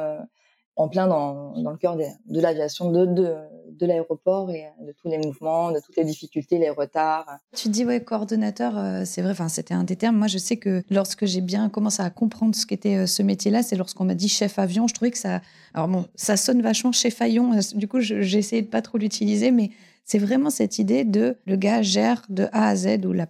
en 0.78 0.88
plein 0.88 1.08
dans, 1.08 1.52
le 1.54 1.76
cœur 1.76 1.96
de 1.96 2.40
l'aviation 2.40 2.90
de, 2.92 3.04
de, 3.04 3.34
de 3.78 3.86
l'aéroport 3.86 4.50
et 4.50 4.66
de 4.80 4.92
tous 4.92 5.08
les 5.08 5.18
mouvements, 5.18 5.72
de 5.72 5.80
toutes 5.80 5.96
les 5.96 6.04
difficultés, 6.04 6.58
les 6.58 6.70
retards. 6.70 7.26
Tu 7.54 7.68
dis 7.68 7.84
ouais 7.84 8.00
coordonnateur, 8.00 8.78
euh, 8.78 9.02
c'est 9.04 9.20
vrai. 9.20 9.32
Enfin, 9.32 9.48
c'était 9.48 9.74
un 9.74 9.82
des 9.82 9.96
termes. 9.96 10.16
Moi, 10.16 10.28
je 10.28 10.38
sais 10.38 10.56
que 10.56 10.84
lorsque 10.88 11.26
j'ai 11.26 11.40
bien 11.40 11.68
commencé 11.68 12.00
à 12.00 12.10
comprendre 12.10 12.54
ce 12.54 12.64
qu'était 12.64 12.96
euh, 12.96 13.06
ce 13.06 13.22
métier-là, 13.22 13.64
c'est 13.64 13.74
lorsqu'on 13.74 14.04
m'a 14.04 14.14
dit 14.14 14.28
chef 14.28 14.58
avion. 14.58 14.86
Je 14.86 14.94
trouvais 14.94 15.10
que 15.10 15.18
ça, 15.18 15.40
alors 15.74 15.88
bon, 15.88 16.06
ça 16.14 16.36
sonne 16.36 16.62
vachement 16.62 16.92
chef 16.92 17.20
avion. 17.20 17.54
Euh, 17.54 17.60
du 17.74 17.88
coup, 17.88 17.98
j'ai 18.00 18.38
essayé 18.38 18.62
de 18.62 18.68
pas 18.68 18.80
trop 18.80 18.98
l'utiliser, 18.98 19.50
mais 19.50 19.70
c'est 20.04 20.18
vraiment 20.18 20.48
cette 20.48 20.78
idée 20.78 21.04
de 21.04 21.36
le 21.44 21.56
gars 21.56 21.82
gère 21.82 22.22
de 22.28 22.44
A 22.52 22.68
à 22.68 22.76
Z 22.76 23.04
ou 23.04 23.12
la, 23.12 23.26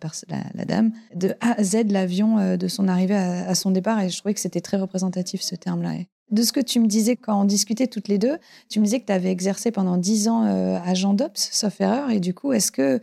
la, 0.55 0.65
dame 0.67 0.93
de 1.15 1.35
A 1.41 1.59
à 1.59 1.65
Z 1.65 1.91
l'avion 1.91 2.56
de 2.56 2.69
son 2.69 2.87
arrivée 2.87 3.17
à, 3.17 3.53
son 3.56 3.73
départ 3.73 4.00
et 4.00 4.11
je 4.11 4.19
trouvais 4.19 4.35
que 4.35 4.39
c'était 4.39 4.61
très 4.61 4.77
représentatif 4.77 5.40
ce 5.40 5.57
terme-là. 5.57 5.95
De 6.30 6.42
ce 6.42 6.52
que 6.52 6.61
tu 6.61 6.78
me 6.78 6.87
disais 6.87 7.16
quand 7.16 7.40
on 7.40 7.44
discutait 7.44 7.87
toutes 7.87 8.08
les 8.08 8.18
deux, 8.18 8.38
tu 8.68 8.80
me 8.80 8.85
disais 8.85 9.00
que 9.00 9.06
tu 9.06 9.12
avais 9.12 9.30
exercé 9.30 9.70
pendant 9.70 9.97
dix 9.97 10.28
ans 10.28 10.44
euh, 10.44 10.78
agent 10.85 11.14
d'Ops, 11.14 11.49
sauf 11.52 11.80
erreur, 11.80 12.11
et 12.11 12.20
du 12.20 12.35
coup, 12.35 12.52
est-ce 12.52 12.70
que, 12.70 13.00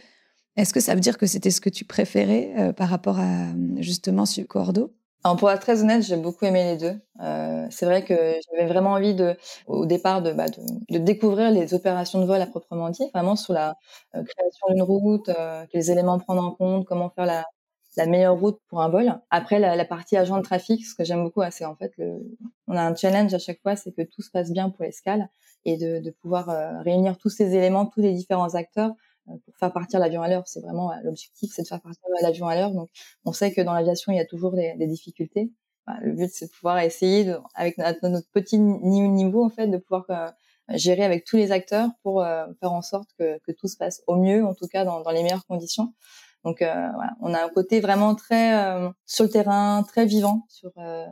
est 0.58 0.72
que 0.72 0.80
ça 0.80 0.94
veut 0.94 1.02
dire 1.02 1.18
que 1.18 1.26
c'était 1.26 1.50
ce 1.50 1.60
que 1.60 1.70
tu 1.70 1.86
préférais 1.86 2.54
euh, 2.58 2.74
par 2.74 2.90
rapport 2.90 3.20
à 3.20 3.48
justement 3.78 4.26
ce 4.26 4.42
Cordo 4.42 4.94
alors 5.24 5.38
pour 5.38 5.50
être 5.50 5.62
très 5.62 5.82
honnête, 5.82 6.04
j'ai 6.04 6.18
beaucoup 6.18 6.46
aimé 6.46 6.64
les 6.66 6.78
deux. 6.78 7.02
Euh, 7.24 7.66
c'est 7.72 7.88
vrai 7.88 8.04
que 8.06 8.14
j'avais 8.14 8.68
vraiment 8.68 8.92
envie 8.92 9.16
de, 9.16 9.36
au 9.66 9.88
départ, 9.88 10.22
de, 10.22 10.32
bah, 10.32 10.46
de, 10.50 10.98
découvrir 11.00 11.50
les 11.50 11.74
opérations 11.74 12.22
de 12.22 12.26
vol 12.28 12.40
à 12.40 12.46
proprement 12.46 12.92
dit, 12.92 13.10
vraiment 13.12 13.36
sur 13.36 13.54
la 13.54 13.74
création 14.14 14.68
d'une 14.70 14.84
route, 14.84 15.32
quels 15.72 15.90
éléments 15.90 16.20
prendre 16.20 16.44
en 16.44 16.52
compte, 16.52 16.86
comment 16.86 17.10
faire 17.10 17.26
la, 17.26 17.44
meilleure 18.06 18.38
route 18.40 18.60
pour 18.68 18.84
un 18.84 18.90
vol. 18.90 19.20
Après, 19.32 19.58
la, 19.58 19.76
la 19.76 19.86
partie 19.86 20.16
agent 20.16 20.38
de 20.38 20.44
trafic, 20.44 20.86
ce 20.86 20.94
que 20.94 21.04
j'aime 21.04 21.24
beaucoup, 21.24 21.42
c'est 21.50 21.66
en 21.66 21.76
fait, 21.76 21.92
le, 21.98 22.20
on 22.68 22.76
a 22.76 22.82
un 22.82 22.96
challenge 22.96 23.34
à 23.34 23.40
chaque 23.40 23.62
fois, 23.62 23.76
c'est 23.76 23.92
que 23.92 24.02
tout 24.02 24.22
se 24.22 24.30
passe 24.32 24.52
bien 24.52 24.70
pour 24.70 24.84
l'escale 24.84 25.30
et 25.66 25.78
de, 25.78 26.00
de 26.00 26.12
pouvoir 26.12 26.50
euh, 26.50 26.82
réunir 26.82 27.18
tous 27.18 27.30
ces 27.30 27.56
éléments, 27.56 27.86
tous 27.86 28.02
les 28.02 28.14
différents 28.14 28.56
acteurs 28.56 28.92
euh, 29.30 29.34
pour 29.46 29.56
faire 29.58 29.74
partir 29.74 30.00
l'avion 30.00 30.22
à 30.22 30.28
l'heure. 30.28 30.48
C'est 30.48 30.62
vraiment 30.62 30.92
euh, 30.92 30.96
l'objectif, 31.04 31.52
c'est 31.54 31.64
de 31.64 31.68
faire 31.68 31.82
partir 31.82 32.04
l'avion 32.22 32.48
à 32.48 32.56
l'heure. 32.56 32.72
Donc, 32.72 32.90
on 33.24 33.34
sait 33.34 33.52
que 33.52 33.62
dans 33.62 33.74
l'aviation, 33.74 34.12
il 34.12 34.18
y 34.18 34.22
a 34.22 34.26
toujours 34.26 34.54
des, 34.54 34.76
des 34.76 34.88
difficultés. 34.88 35.52
le 36.02 36.14
but, 36.14 36.30
c'est 36.32 36.48
de 36.48 36.52
pouvoir 36.52 36.80
essayer, 36.80 37.26
de, 37.26 37.38
avec 37.56 37.78
notre, 37.78 38.30
petit 38.32 38.60
niveau, 38.60 39.44
en 39.44 39.50
fait, 39.50 39.68
de 39.68 39.78
pouvoir 39.78 40.34
gérer 40.70 41.04
avec 41.04 41.26
tous 41.26 41.38
les 41.38 41.52
acteurs 41.52 41.90
pour 42.02 42.24
faire 42.60 42.72
en 42.72 42.82
sorte 42.82 43.10
que, 43.20 43.40
que, 43.46 43.52
tout 43.52 43.68
se 43.68 43.78
passe 43.78 44.02
au 44.08 44.16
mieux, 44.16 44.44
en 44.44 44.56
tout 44.56 44.68
cas 44.68 44.84
dans, 44.84 45.02
dans 45.02 45.12
les 45.12 45.22
meilleures 45.22 45.46
conditions. 45.46 45.94
Donc 46.46 46.62
euh, 46.62 46.90
voilà, 46.94 47.14
on 47.22 47.34
a 47.34 47.44
un 47.44 47.50
côté 47.50 47.82
vraiment 47.82 48.14
très 48.14 48.56
euh, 48.56 48.90
sur 49.08 49.26
le 49.26 49.32
terrain, 49.32 49.84
très 49.84 50.06
vivant 50.06 50.46
sur 50.48 50.72
euh, 50.78 51.08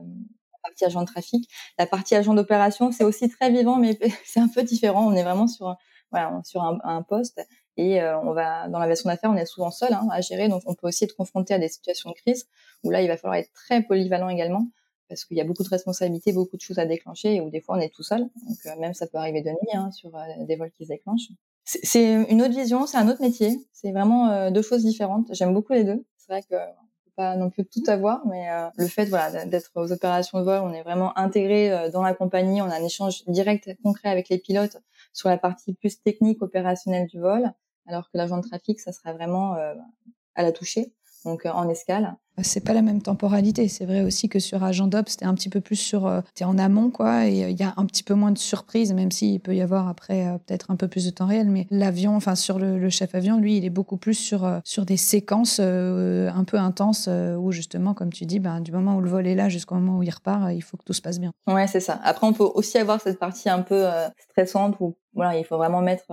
partie 0.63 0.85
agent 0.85 1.01
de 1.01 1.05
trafic. 1.05 1.49
La 1.77 1.85
partie 1.85 2.15
agent 2.15 2.33
d'opération, 2.33 2.91
c'est 2.91 3.03
aussi 3.03 3.29
très 3.29 3.51
vivant, 3.51 3.77
mais 3.77 3.97
c'est 4.25 4.39
un 4.39 4.47
peu 4.47 4.63
différent. 4.63 5.05
On 5.07 5.15
est 5.15 5.23
vraiment 5.23 5.47
sur 5.47 5.75
voilà, 6.11 6.41
sur 6.45 6.61
un, 6.61 7.01
poste 7.01 7.41
et 7.75 8.03
on 8.03 8.33
va 8.33 8.67
dans 8.69 8.77
l'aviation 8.77 9.09
d'affaires, 9.09 9.31
on 9.31 9.35
est 9.35 9.47
souvent 9.47 9.71
seul 9.71 9.93
hein, 9.93 10.07
à 10.11 10.21
gérer, 10.21 10.47
donc 10.47 10.61
on 10.67 10.75
peut 10.75 10.87
aussi 10.87 11.05
être 11.05 11.15
confronté 11.15 11.55
à 11.55 11.57
des 11.57 11.69
situations 11.69 12.11
de 12.11 12.15
crise 12.15 12.45
où 12.83 12.91
là, 12.91 13.01
il 13.01 13.07
va 13.07 13.17
falloir 13.17 13.39
être 13.39 13.51
très 13.51 13.81
polyvalent 13.81 14.29
également 14.29 14.67
parce 15.09 15.25
qu'il 15.25 15.37
y 15.37 15.41
a 15.41 15.43
beaucoup 15.43 15.63
de 15.63 15.69
responsabilités, 15.69 16.33
beaucoup 16.33 16.55
de 16.55 16.61
choses 16.61 16.79
à 16.79 16.85
déclencher 16.85 17.35
et 17.35 17.41
où 17.41 17.49
des 17.49 17.61
fois 17.61 17.77
on 17.77 17.79
est 17.79 17.93
tout 17.93 18.03
seul. 18.03 18.21
Donc 18.21 18.79
même 18.79 18.93
ça 18.93 19.07
peut 19.07 19.17
arriver 19.17 19.41
de 19.41 19.49
nuit 19.49 19.73
hein, 19.73 19.91
sur 19.91 20.11
des 20.39 20.55
vols 20.55 20.71
qui 20.71 20.85
se 20.85 20.89
déclenchent. 20.89 21.29
C'est 21.65 22.25
une 22.29 22.41
autre 22.41 22.55
vision, 22.55 22.85
c'est 22.87 22.97
un 22.97 23.07
autre 23.07 23.21
métier. 23.21 23.57
C'est 23.71 23.91
vraiment 23.91 24.51
deux 24.51 24.61
choses 24.61 24.83
différentes. 24.83 25.27
J'aime 25.31 25.53
beaucoup 25.53 25.73
les 25.73 25.83
deux. 25.83 26.05
C'est 26.17 26.31
vrai 26.31 26.43
que 26.43 26.55
pas 27.15 27.35
non 27.35 27.49
plus 27.49 27.65
tout 27.65 27.83
avoir, 27.87 28.25
mais 28.27 28.49
euh, 28.49 28.69
le 28.77 28.87
fait 28.87 29.05
voilà 29.05 29.45
d'être 29.45 29.71
aux 29.75 29.91
opérations 29.91 30.39
de 30.39 30.43
vol, 30.43 30.59
on 30.63 30.73
est 30.73 30.83
vraiment 30.83 31.17
intégré 31.17 31.71
euh, 31.71 31.89
dans 31.89 32.01
la 32.01 32.13
compagnie, 32.13 32.61
on 32.61 32.69
a 32.69 32.75
un 32.75 32.83
échange 32.83 33.23
direct, 33.27 33.69
concret 33.83 34.09
avec 34.09 34.29
les 34.29 34.37
pilotes 34.37 34.77
sur 35.13 35.29
la 35.29 35.37
partie 35.37 35.73
plus 35.73 36.01
technique 36.01 36.41
opérationnelle 36.41 37.07
du 37.07 37.19
vol, 37.19 37.51
alors 37.87 38.09
que 38.09 38.17
l'agent 38.17 38.37
de 38.37 38.47
trafic, 38.47 38.79
ça 38.79 38.91
serait 38.91 39.13
vraiment 39.13 39.55
euh, 39.55 39.73
à 40.35 40.43
la 40.43 40.51
toucher, 40.51 40.93
donc 41.25 41.45
en 41.45 41.69
escale. 41.69 42.15
C'est 42.41 42.61
pas 42.61 42.73
la 42.73 42.81
même 42.81 43.01
temporalité. 43.01 43.67
C'est 43.67 43.85
vrai 43.85 44.01
aussi 44.01 44.27
que 44.27 44.39
sur 44.39 44.63
Agent 44.63 44.87
Dob, 44.87 45.05
c'était 45.07 45.25
un 45.25 45.35
petit 45.35 45.49
peu 45.49 45.61
plus 45.61 45.75
sur. 45.75 46.07
Euh, 46.07 46.21
tu 46.35 46.41
es 46.41 46.45
en 46.45 46.57
amont, 46.57 46.89
quoi, 46.89 47.27
et 47.27 47.43
euh, 47.43 47.49
il 47.51 47.59
y 47.59 47.63
a 47.63 47.73
un 47.77 47.85
petit 47.85 48.01
peu 48.01 48.15
moins 48.15 48.31
de 48.31 48.39
surprises, 48.39 48.91
même 48.91 49.11
s'il 49.11 49.39
peut 49.39 49.55
y 49.55 49.61
avoir 49.61 49.87
après 49.87 50.25
euh, 50.25 50.37
peut-être 50.39 50.71
un 50.71 50.75
peu 50.75 50.87
plus 50.87 51.05
de 51.05 51.11
temps 51.11 51.27
réel. 51.27 51.49
Mais 51.49 51.67
l'avion, 51.69 52.15
enfin, 52.15 52.33
sur 52.33 52.57
le, 52.57 52.89
chef 52.89 53.13
avion, 53.13 53.37
lui, 53.37 53.57
il 53.57 53.65
est 53.65 53.69
beaucoup 53.69 53.97
plus 53.97 54.15
sur, 54.15 54.61
sur 54.63 54.85
des 54.85 54.97
séquences 54.97 55.59
un 55.59 56.43
peu 56.45 56.57
intenses 56.57 57.07
où, 57.07 57.51
justement, 57.51 57.93
comme 57.93 58.11
tu 58.11 58.25
dis, 58.25 58.39
ben, 58.39 58.61
du 58.61 58.71
moment 58.71 58.97
où 58.97 59.01
le 59.01 59.09
vol 59.09 59.25
est 59.25 59.35
là 59.35 59.49
jusqu'au 59.49 59.75
moment 59.75 59.99
où 59.99 60.03
il 60.03 60.09
repart, 60.09 60.51
il 60.53 60.61
faut 60.61 60.77
que 60.77 60.83
tout 60.83 60.93
se 60.93 61.01
passe 61.01 61.19
bien. 61.19 61.31
Ouais, 61.47 61.67
c'est 61.67 61.79
ça. 61.79 61.99
Après, 62.03 62.27
on 62.27 62.33
peut 62.33 62.43
aussi 62.43 62.77
avoir 62.77 63.01
cette 63.01 63.19
partie 63.19 63.49
un 63.49 63.61
peu 63.61 63.85
stressante 64.29 64.75
où 64.79 64.95
voilà, 65.15 65.37
il 65.37 65.45
faut 65.45 65.57
vraiment 65.57 65.81
mettre, 65.81 66.11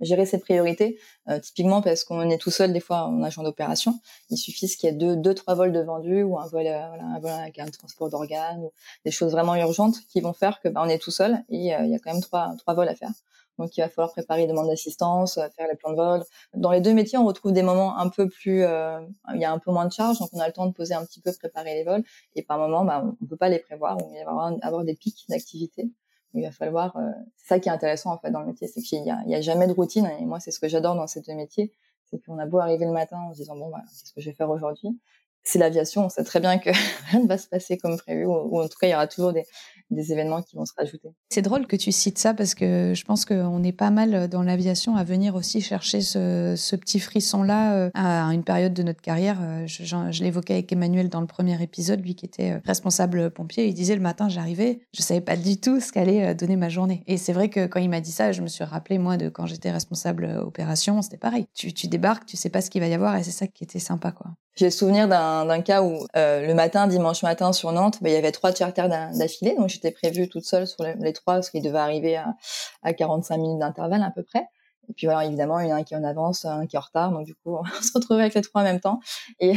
gérer 0.00 0.26
ses 0.26 0.38
priorités. 0.38 0.98
typiquement 1.42 1.80
parce 1.82 2.04
qu'on 2.04 2.28
est 2.28 2.38
tout 2.38 2.50
seul 2.50 2.72
des 2.72 2.80
fois 2.80 3.04
en 3.04 3.22
agent 3.22 3.42
d'opération. 3.42 3.98
Il 4.30 4.36
suffit 4.36 4.66
qu'il 4.68 4.90
y 4.90 4.92
ait 4.92 4.96
deux, 4.96 5.16
deux 5.16 5.34
trois 5.36 5.54
vols 5.54 5.72
de 5.72 5.80
vendus 5.80 6.22
ou 6.22 6.38
un 6.38 6.46
vol, 6.46 6.66
euh, 6.66 6.88
voilà, 6.88 7.04
un 7.04 7.18
vol 7.20 7.30
avec 7.30 7.58
un 7.58 7.66
transport 7.66 8.10
d'organes 8.10 8.60
ou 8.60 8.72
des 9.04 9.10
choses 9.10 9.32
vraiment 9.32 9.54
urgentes 9.54 9.96
qui 10.08 10.20
vont 10.20 10.32
faire 10.32 10.60
que 10.60 10.68
bah, 10.68 10.82
on 10.84 10.88
est 10.88 10.98
tout 10.98 11.10
seul 11.10 11.44
et 11.48 11.74
euh, 11.74 11.84
il 11.84 11.90
y 11.90 11.94
a 11.94 11.98
quand 11.98 12.12
même 12.12 12.22
trois, 12.22 12.54
trois 12.58 12.74
vols 12.74 12.88
à 12.88 12.94
faire. 12.94 13.12
Donc 13.58 13.76
il 13.76 13.80
va 13.80 13.88
falloir 13.88 14.12
préparer 14.12 14.42
des 14.42 14.48
demandes 14.48 14.68
d'assistance, 14.68 15.38
euh, 15.38 15.48
faire 15.56 15.66
les 15.70 15.76
plans 15.76 15.92
de 15.92 15.96
vol. 15.96 16.24
Dans 16.54 16.72
les 16.72 16.80
deux 16.80 16.92
métiers, 16.92 17.18
on 17.18 17.24
retrouve 17.24 17.52
des 17.52 17.62
moments 17.62 17.96
un 17.96 18.08
peu 18.08 18.28
plus, 18.28 18.62
il 18.62 19.40
y 19.40 19.44
a 19.44 19.52
un 19.52 19.58
peu 19.58 19.70
moins 19.70 19.86
de 19.86 19.92
charge, 19.92 20.18
donc 20.18 20.28
on 20.32 20.40
a 20.40 20.46
le 20.46 20.52
temps 20.52 20.66
de 20.66 20.72
poser 20.72 20.94
un 20.94 21.04
petit 21.04 21.20
peu, 21.20 21.32
préparer 21.32 21.74
les 21.74 21.84
vols. 21.84 22.02
Et 22.34 22.42
par 22.42 22.58
moment, 22.58 22.84
bah, 22.84 23.02
on 23.22 23.26
peut 23.26 23.36
pas 23.36 23.48
les 23.48 23.60
prévoir, 23.60 23.96
il 23.98 24.24
va 24.24 24.56
avoir, 24.62 24.84
des 24.84 24.94
pics 24.94 25.24
d'activité. 25.28 25.90
Il 26.34 26.42
va 26.42 26.50
falloir, 26.50 26.98
c'est 27.36 27.46
ça 27.46 27.60
qui 27.60 27.70
est 27.70 27.72
intéressant 27.72 28.12
en 28.12 28.18
fait 28.18 28.30
dans 28.30 28.40
le 28.40 28.46
métier, 28.46 28.68
c'est 28.68 28.82
qu'il 28.82 29.02
y 29.04 29.10
a, 29.10 29.18
a 29.18 29.40
jamais 29.40 29.66
de 29.66 29.72
routine. 29.72 30.10
Et 30.20 30.26
moi, 30.26 30.38
c'est 30.38 30.50
ce 30.50 30.60
que 30.60 30.68
j'adore 30.68 30.94
dans 30.94 31.06
ces 31.06 31.22
deux 31.22 31.34
métiers, 31.34 31.72
c'est 32.10 32.24
qu'on 32.24 32.38
a 32.38 32.46
beau 32.46 32.58
arriver 32.58 32.84
le 32.84 32.92
matin 32.92 33.18
en 33.18 33.32
se 33.32 33.38
disant 33.38 33.56
bon, 33.56 33.70
bah, 33.70 33.82
qu'est-ce 33.88 34.12
que 34.12 34.20
je 34.20 34.30
vais 34.30 34.36
faire 34.36 34.50
aujourd'hui? 34.50 34.98
C'est 35.46 35.60
l'aviation, 35.60 36.04
on 36.04 36.08
sait 36.08 36.24
très 36.24 36.40
bien 36.40 36.58
que 36.58 36.70
rien 37.10 37.22
ne 37.22 37.28
va 37.28 37.38
se 37.38 37.46
passer 37.46 37.78
comme 37.78 37.96
prévu, 37.96 38.26
ou, 38.26 38.60
en 38.60 38.68
tout 38.68 38.76
cas, 38.80 38.88
il 38.88 38.90
y 38.90 38.94
aura 38.94 39.06
toujours 39.06 39.32
des, 39.32 39.44
événements 39.90 40.42
qui 40.42 40.56
vont 40.56 40.64
se 40.64 40.72
rajouter. 40.76 41.10
C'est 41.30 41.42
drôle 41.42 41.68
que 41.68 41.76
tu 41.76 41.92
cites 41.92 42.18
ça 42.18 42.34
parce 42.34 42.56
que 42.56 42.92
je 42.94 43.04
pense 43.04 43.24
qu'on 43.24 43.62
est 43.62 43.72
pas 43.72 43.90
mal 43.90 44.28
dans 44.28 44.42
l'aviation 44.42 44.96
à 44.96 45.04
venir 45.04 45.36
aussi 45.36 45.60
chercher 45.60 46.00
ce, 46.00 46.76
petit 46.76 46.98
frisson-là 46.98 47.74
euh, 47.74 47.90
à 47.94 48.34
une 48.34 48.42
période 48.42 48.74
de 48.74 48.82
notre 48.82 49.00
carrière. 49.00 49.38
Euh, 49.40 49.64
je, 49.66 49.84
je, 49.84 50.22
l'évoquais 50.24 50.54
avec 50.54 50.72
Emmanuel 50.72 51.08
dans 51.08 51.20
le 51.20 51.28
premier 51.28 51.62
épisode, 51.62 52.00
lui 52.00 52.16
qui 52.16 52.26
était 52.26 52.52
euh, 52.52 52.60
responsable 52.64 53.30
pompier. 53.30 53.68
Il 53.68 53.74
disait 53.74 53.94
le 53.94 54.02
matin, 54.02 54.28
j'arrivais, 54.28 54.80
je 54.92 55.02
savais 55.02 55.20
pas 55.20 55.36
du 55.36 55.60
tout 55.60 55.78
ce 55.78 55.92
qu'allait 55.92 56.34
donner 56.34 56.56
ma 56.56 56.68
journée. 56.68 57.04
Et 57.06 57.16
c'est 57.16 57.32
vrai 57.32 57.48
que 57.48 57.66
quand 57.66 57.80
il 57.80 57.88
m'a 57.88 58.00
dit 58.00 58.12
ça, 58.12 58.32
je 58.32 58.42
me 58.42 58.48
suis 58.48 58.64
rappelé, 58.64 58.98
moi, 58.98 59.16
de 59.16 59.28
quand 59.28 59.46
j'étais 59.46 59.70
responsable 59.70 60.24
opération, 60.42 61.00
c'était 61.00 61.16
pareil. 61.16 61.46
Tu, 61.54 61.72
tu 61.72 61.86
débarques, 61.86 62.26
tu 62.26 62.36
sais 62.36 62.50
pas 62.50 62.60
ce 62.60 62.70
qu'il 62.70 62.80
va 62.80 62.88
y 62.88 62.94
avoir 62.94 63.16
et 63.16 63.22
c'est 63.22 63.30
ça 63.30 63.46
qui 63.46 63.62
était 63.62 63.78
sympa, 63.78 64.10
quoi. 64.10 64.32
J'ai 64.56 64.66
le 64.66 64.70
souvenir 64.70 65.06
d'un 65.06 65.60
cas 65.60 65.82
où 65.82 66.06
le 66.14 66.52
matin, 66.54 66.86
dimanche 66.86 67.22
matin 67.22 67.52
sur 67.52 67.72
Nantes, 67.72 67.98
bah, 68.00 68.08
il 68.08 68.14
y 68.14 68.16
avait 68.16 68.32
trois 68.32 68.54
charters 68.54 68.88
d'affilée, 68.88 69.54
donc 69.54 69.68
j'étais 69.68 69.90
prévue 69.90 70.28
toute 70.28 70.44
seule 70.44 70.66
sur 70.66 70.82
les, 70.82 71.12
trois 71.12 71.34
parce 71.34 71.50
qu'il 71.50 71.62
devait 71.62 71.78
arriver 71.78 72.16
à, 72.16 72.34
à 72.82 72.94
45 72.94 73.36
minutes 73.36 73.58
d'intervalle 73.58 74.02
à 74.02 74.10
peu 74.10 74.22
près. 74.22 74.46
Et 74.88 74.92
puis 74.94 75.06
voilà, 75.06 75.26
évidemment, 75.26 75.60
il 75.60 75.68
y 75.68 75.72
en 75.72 75.76
a 75.76 75.80
un 75.80 75.84
qui 75.84 75.94
est 75.94 75.96
en 75.96 76.04
avance, 76.04 76.44
un 76.44 76.66
qui 76.66 76.76
est 76.76 76.78
en 76.78 76.82
retard, 76.82 77.10
donc 77.10 77.26
du 77.26 77.34
coup, 77.34 77.56
on 77.60 77.82
se 77.82 77.92
retrouvait 77.94 78.22
avec 78.22 78.34
les 78.34 78.42
trois 78.42 78.62
en 78.62 78.64
même 78.64 78.80
temps. 78.80 79.00
Et 79.40 79.52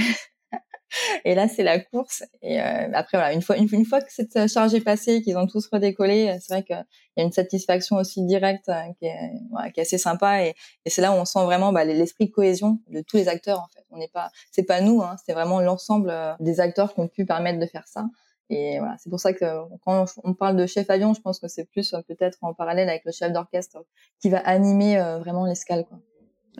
et 1.25 1.35
là, 1.35 1.47
c'est 1.47 1.63
la 1.63 1.79
course. 1.79 2.23
Et 2.41 2.61
euh, 2.61 2.89
après, 2.93 3.17
voilà, 3.17 3.33
une 3.33 3.41
fois, 3.41 3.57
une, 3.57 3.85
fois 3.85 4.01
que 4.01 4.11
cette 4.11 4.47
charge 4.51 4.73
est 4.73 4.81
passée, 4.81 5.21
qu'ils 5.21 5.37
ont 5.37 5.47
tous 5.47 5.67
redécollé, 5.71 6.37
c'est 6.41 6.53
vrai 6.53 6.63
qu'il 6.63 6.85
y 7.17 7.21
a 7.21 7.23
une 7.23 7.31
satisfaction 7.31 7.97
aussi 7.97 8.25
directe 8.25 8.69
euh, 8.69 8.81
qui, 8.99 9.05
est, 9.05 9.31
voilà, 9.51 9.71
qui 9.71 9.79
est 9.79 9.83
assez 9.83 9.97
sympa. 9.97 10.43
Et, 10.43 10.55
c'est 10.87 11.01
là 11.01 11.11
où 11.11 11.15
on 11.15 11.25
sent 11.25 11.43
vraiment 11.45 11.71
bah, 11.71 11.85
l'esprit 11.85 12.27
de 12.27 12.31
cohésion 12.31 12.79
de 12.87 13.01
tous 13.01 13.17
les 13.17 13.27
acteurs. 13.27 13.59
En 13.59 13.67
fait, 13.73 13.85
on 13.91 13.97
n'est 13.97 14.07
pas, 14.07 14.31
c'est 14.51 14.63
pas 14.63 14.81
nous, 14.81 15.01
hein, 15.01 15.15
c'est 15.25 15.33
vraiment 15.33 15.61
l'ensemble 15.61 16.09
euh, 16.09 16.33
des 16.39 16.59
acteurs 16.59 16.93
qui 16.93 16.99
ont 16.99 17.07
pu 17.07 17.25
permettre 17.25 17.59
de 17.59 17.65
faire 17.65 17.87
ça. 17.87 18.05
Et 18.49 18.79
voilà, 18.79 18.95
c'est 18.97 19.09
pour 19.09 19.19
ça 19.19 19.33
que 19.33 19.45
quand 19.85 20.05
on 20.23 20.33
parle 20.33 20.55
de 20.55 20.65
chef 20.65 20.89
avion, 20.89 21.13
je 21.13 21.21
pense 21.21 21.39
que 21.39 21.47
c'est 21.47 21.65
plus 21.65 21.93
euh, 21.93 22.01
peut-être 22.07 22.39
en 22.41 22.53
parallèle 22.53 22.89
avec 22.89 23.03
le 23.05 23.11
chef 23.11 23.31
d'orchestre 23.31 23.77
qui 24.19 24.29
va 24.29 24.39
animer 24.39 24.97
euh, 24.97 25.19
vraiment 25.19 25.45
l'escale. 25.45 25.85
Quoi. 25.85 25.99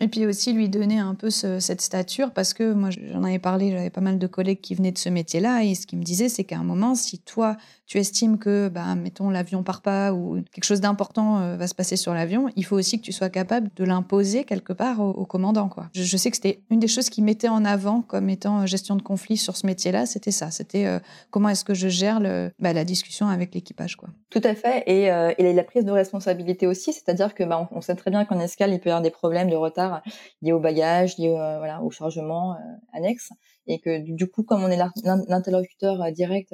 Et 0.01 0.07
puis 0.07 0.25
aussi 0.25 0.53
lui 0.53 0.69
donner 0.69 0.99
un 0.99 1.13
peu 1.13 1.29
cette 1.29 1.81
stature, 1.81 2.31
parce 2.31 2.53
que 2.53 2.73
moi 2.73 2.89
j'en 2.89 3.23
avais 3.23 3.39
parlé, 3.39 3.71
j'avais 3.71 3.89
pas 3.89 4.01
mal 4.01 4.17
de 4.17 4.27
collègues 4.27 4.61
qui 4.61 4.75
venaient 4.75 4.93
de 4.93 4.97
ce 4.97 5.09
métier-là, 5.09 5.63
et 5.63 5.75
ce 5.75 5.85
qu'ils 5.85 5.99
me 5.99 6.03
disaient, 6.03 6.29
c'est 6.29 6.45
qu'à 6.45 6.57
un 6.57 6.63
moment, 6.63 6.95
si 6.95 7.19
toi 7.19 7.57
tu 7.89 7.97
estimes 7.97 8.37
que, 8.37 8.69
bah, 8.69 8.93
mettons, 8.93 9.31
l'avion 9.31 9.63
part 9.63 9.81
pas 9.81 10.13
ou 10.13 10.43
quelque 10.51 10.63
chose 10.63 10.79
d'important 10.79 11.39
euh, 11.39 11.57
va 11.57 11.65
se 11.65 11.73
passer 11.73 11.95
sur 11.95 12.13
l'avion, 12.13 12.47
il 12.55 12.63
faut 12.63 12.75
aussi 12.75 12.99
que 12.99 13.03
tu 13.03 13.11
sois 13.11 13.29
capable 13.29 13.71
de 13.75 13.83
l'imposer 13.83 14.43
quelque 14.43 14.73
part 14.73 14.99
au, 14.99 15.25
commandant. 15.25 15.69
Quoi. 15.69 15.89
Je, 15.95 16.15
sais 16.15 16.29
que 16.29 16.35
c'était 16.35 16.61
une 16.69 16.79
des 16.79 16.87
choses 16.87 17.09
qui 17.09 17.23
mettait 17.23 17.49
en 17.49 17.65
avant 17.65 18.03
comme 18.03 18.29
étant 18.29 18.61
euh, 18.61 18.65
gestion 18.67 18.95
de 18.95 19.01
conflit 19.01 19.37
sur 19.37 19.57
ce 19.57 19.65
métier-là, 19.65 20.05
c'était 20.05 20.29
ça. 20.29 20.51
C'était 20.51 20.85
euh, 20.85 20.99
comment 21.31 21.49
est-ce 21.49 21.65
que 21.65 21.73
je 21.73 21.87
gère 21.87 22.19
le, 22.19 22.51
bah, 22.59 22.73
la 22.73 22.85
discussion 22.85 23.27
avec 23.27 23.55
l'équipage. 23.55 23.95
Quoi. 23.95 24.09
Tout 24.29 24.41
à 24.43 24.53
fait. 24.53 24.83
Et, 24.85 25.05
et 25.05 25.53
la 25.53 25.63
prise 25.63 25.83
de 25.83 25.91
responsabilité 25.91 26.67
aussi, 26.67 26.93
c'est-à-dire 26.93 27.33
que 27.33 27.43
bah, 27.43 27.67
on, 27.71 27.81
sait 27.81 27.95
très 27.95 28.11
bien 28.11 28.23
qu'en 28.23 28.39
escale, 28.39 28.71
il 28.71 28.79
peut 28.79 28.89
y 28.89 28.91
avoir 28.91 29.01
des 29.01 29.09
problèmes 29.09 29.49
de 29.49 29.55
retard 29.55 30.03
liés 30.43 30.51
au 30.51 30.59
bagage, 30.59 31.17
liés 31.17 31.29
voilà, 31.29 31.81
au 31.81 31.89
chargement 31.89 32.55
annexe. 32.93 33.31
Et 33.65 33.79
que 33.79 33.97
du 33.97 34.27
coup, 34.27 34.43
comme 34.43 34.63
on 34.63 34.69
est 34.69 34.79
l'interlocuteur 35.27 36.11
direct 36.11 36.53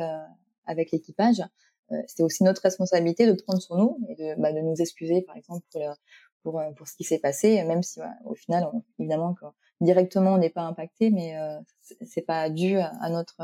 avec 0.66 0.92
l'équipage, 0.92 1.42
euh, 1.92 2.02
c'était 2.08 2.24
aussi 2.24 2.44
notre 2.44 2.62
responsabilité 2.62 3.28
de 3.28 3.34
prendre 3.42 3.62
sur 3.62 3.76
nous 3.78 3.98
et 4.10 4.16
de, 4.16 4.42
bah, 4.42 4.52
de 4.52 4.60
nous 4.60 4.76
excuser, 4.76 5.22
par 5.22 5.38
exemple, 5.38 5.64
pour, 5.72 5.82
pour, 6.44 6.60
euh, 6.60 6.72
pour 6.72 6.88
ce 6.88 6.96
qui 6.96 7.04
s'est 7.04 7.20
passé, 7.20 7.64
même 7.64 7.84
si 7.84 8.00
au 8.26 8.34
final, 8.34 8.70
évidemment, 9.00 9.36
directement, 9.82 10.34
on 10.34 10.38
n'est 10.38 10.50
pas 10.50 10.64
impacté, 10.64 11.12
mais 11.12 11.38
euh, 11.38 11.60
c'est 12.06 12.24
pas 12.24 12.50
dû 12.50 12.78
à, 12.78 13.10
notre 13.10 13.42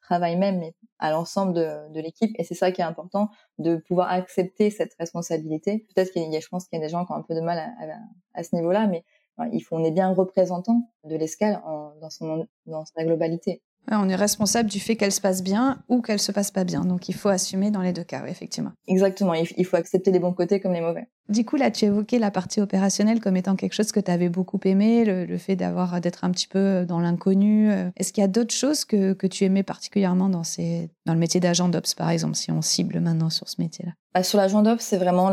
travail 0.00 0.36
même, 0.36 0.58
mais 0.58 0.74
à 0.98 1.12
l'ensemble 1.12 1.54
de, 1.54 1.92
de 1.92 2.00
l'équipe. 2.00 2.34
Et 2.38 2.44
c'est 2.44 2.54
ça 2.54 2.72
qui 2.72 2.80
est 2.80 2.84
important, 2.84 3.30
de 3.58 3.76
pouvoir 3.76 4.10
accepter 4.10 4.70
cette 4.70 4.94
responsabilité. 4.98 5.86
Peut-être 5.94 6.12
qu'il 6.12 6.30
y 6.30 6.36
a, 6.36 6.40
je 6.40 6.48
pense 6.48 6.66
qu'il 6.66 6.78
y 6.78 6.82
a 6.82 6.84
des 6.84 6.90
gens 6.90 7.06
qui 7.06 7.12
ont 7.12 7.16
un 7.16 7.22
peu 7.22 7.34
de 7.34 7.40
mal 7.40 7.58
à, 7.58 7.98
à, 8.34 8.42
ce 8.42 8.54
niveau-là, 8.56 8.86
mais 8.88 9.04
il 9.52 9.60
faut, 9.60 9.76
on 9.76 9.84
est 9.84 9.90
bien 9.90 10.12
représentant 10.12 10.90
de 11.04 11.16
l'escale 11.16 11.60
dans 12.00 12.10
son, 12.10 12.46
dans 12.66 12.84
sa 12.84 13.04
globalité 13.04 13.62
on 13.90 14.08
est 14.08 14.16
responsable 14.16 14.68
du 14.68 14.80
fait 14.80 14.96
qu'elle 14.96 15.12
se 15.12 15.20
passe 15.20 15.42
bien 15.42 15.82
ou 15.88 16.02
qu'elle 16.02 16.20
se 16.20 16.32
passe 16.32 16.50
pas 16.50 16.64
bien. 16.64 16.84
Donc 16.84 17.08
il 17.08 17.14
faut 17.14 17.28
assumer 17.28 17.70
dans 17.70 17.82
les 17.82 17.92
deux 17.92 18.04
cas, 18.04 18.24
effectivement. 18.26 18.72
Exactement, 18.86 19.34
il 19.34 19.66
faut 19.66 19.76
accepter 19.76 20.10
les 20.10 20.18
bons 20.18 20.32
côtés 20.32 20.60
comme 20.60 20.72
les 20.72 20.80
mauvais. 20.80 21.08
Du 21.28 21.44
coup, 21.44 21.56
là, 21.56 21.70
tu 21.70 21.86
évoquais 21.86 22.18
la 22.18 22.30
partie 22.30 22.60
opérationnelle 22.60 23.20
comme 23.20 23.36
étant 23.36 23.56
quelque 23.56 23.72
chose 23.72 23.92
que 23.92 24.00
tu 24.00 24.10
avais 24.10 24.28
beaucoup 24.28 24.60
aimé, 24.64 25.04
le, 25.04 25.38
fait 25.38 25.56
d'avoir 25.56 26.00
d'être 26.00 26.24
un 26.24 26.30
petit 26.30 26.46
peu 26.46 26.84
dans 26.86 27.00
l'inconnu. 27.00 27.70
Est-ce 27.96 28.12
qu'il 28.12 28.20
y 28.20 28.24
a 28.24 28.28
d'autres 28.28 28.54
choses 28.54 28.84
que, 28.84 29.12
que, 29.14 29.26
tu 29.26 29.44
aimais 29.44 29.62
particulièrement 29.62 30.28
dans, 30.28 30.44
ces, 30.44 30.90
dans 31.06 31.14
le 31.14 31.18
métier 31.18 31.40
d'agent 31.40 31.68
d'Ops, 31.68 31.94
par 31.94 32.10
exemple, 32.10 32.34
si 32.34 32.52
on 32.52 32.62
cible 32.62 33.00
maintenant 33.00 33.30
sur 33.30 33.48
ce 33.48 33.60
métier-là? 33.60 33.92
Bah, 34.14 34.22
Sur 34.22 34.38
l'agent 34.38 34.62
d'Ops, 34.62 34.82
c'est 34.82 34.96
vraiment 34.96 35.30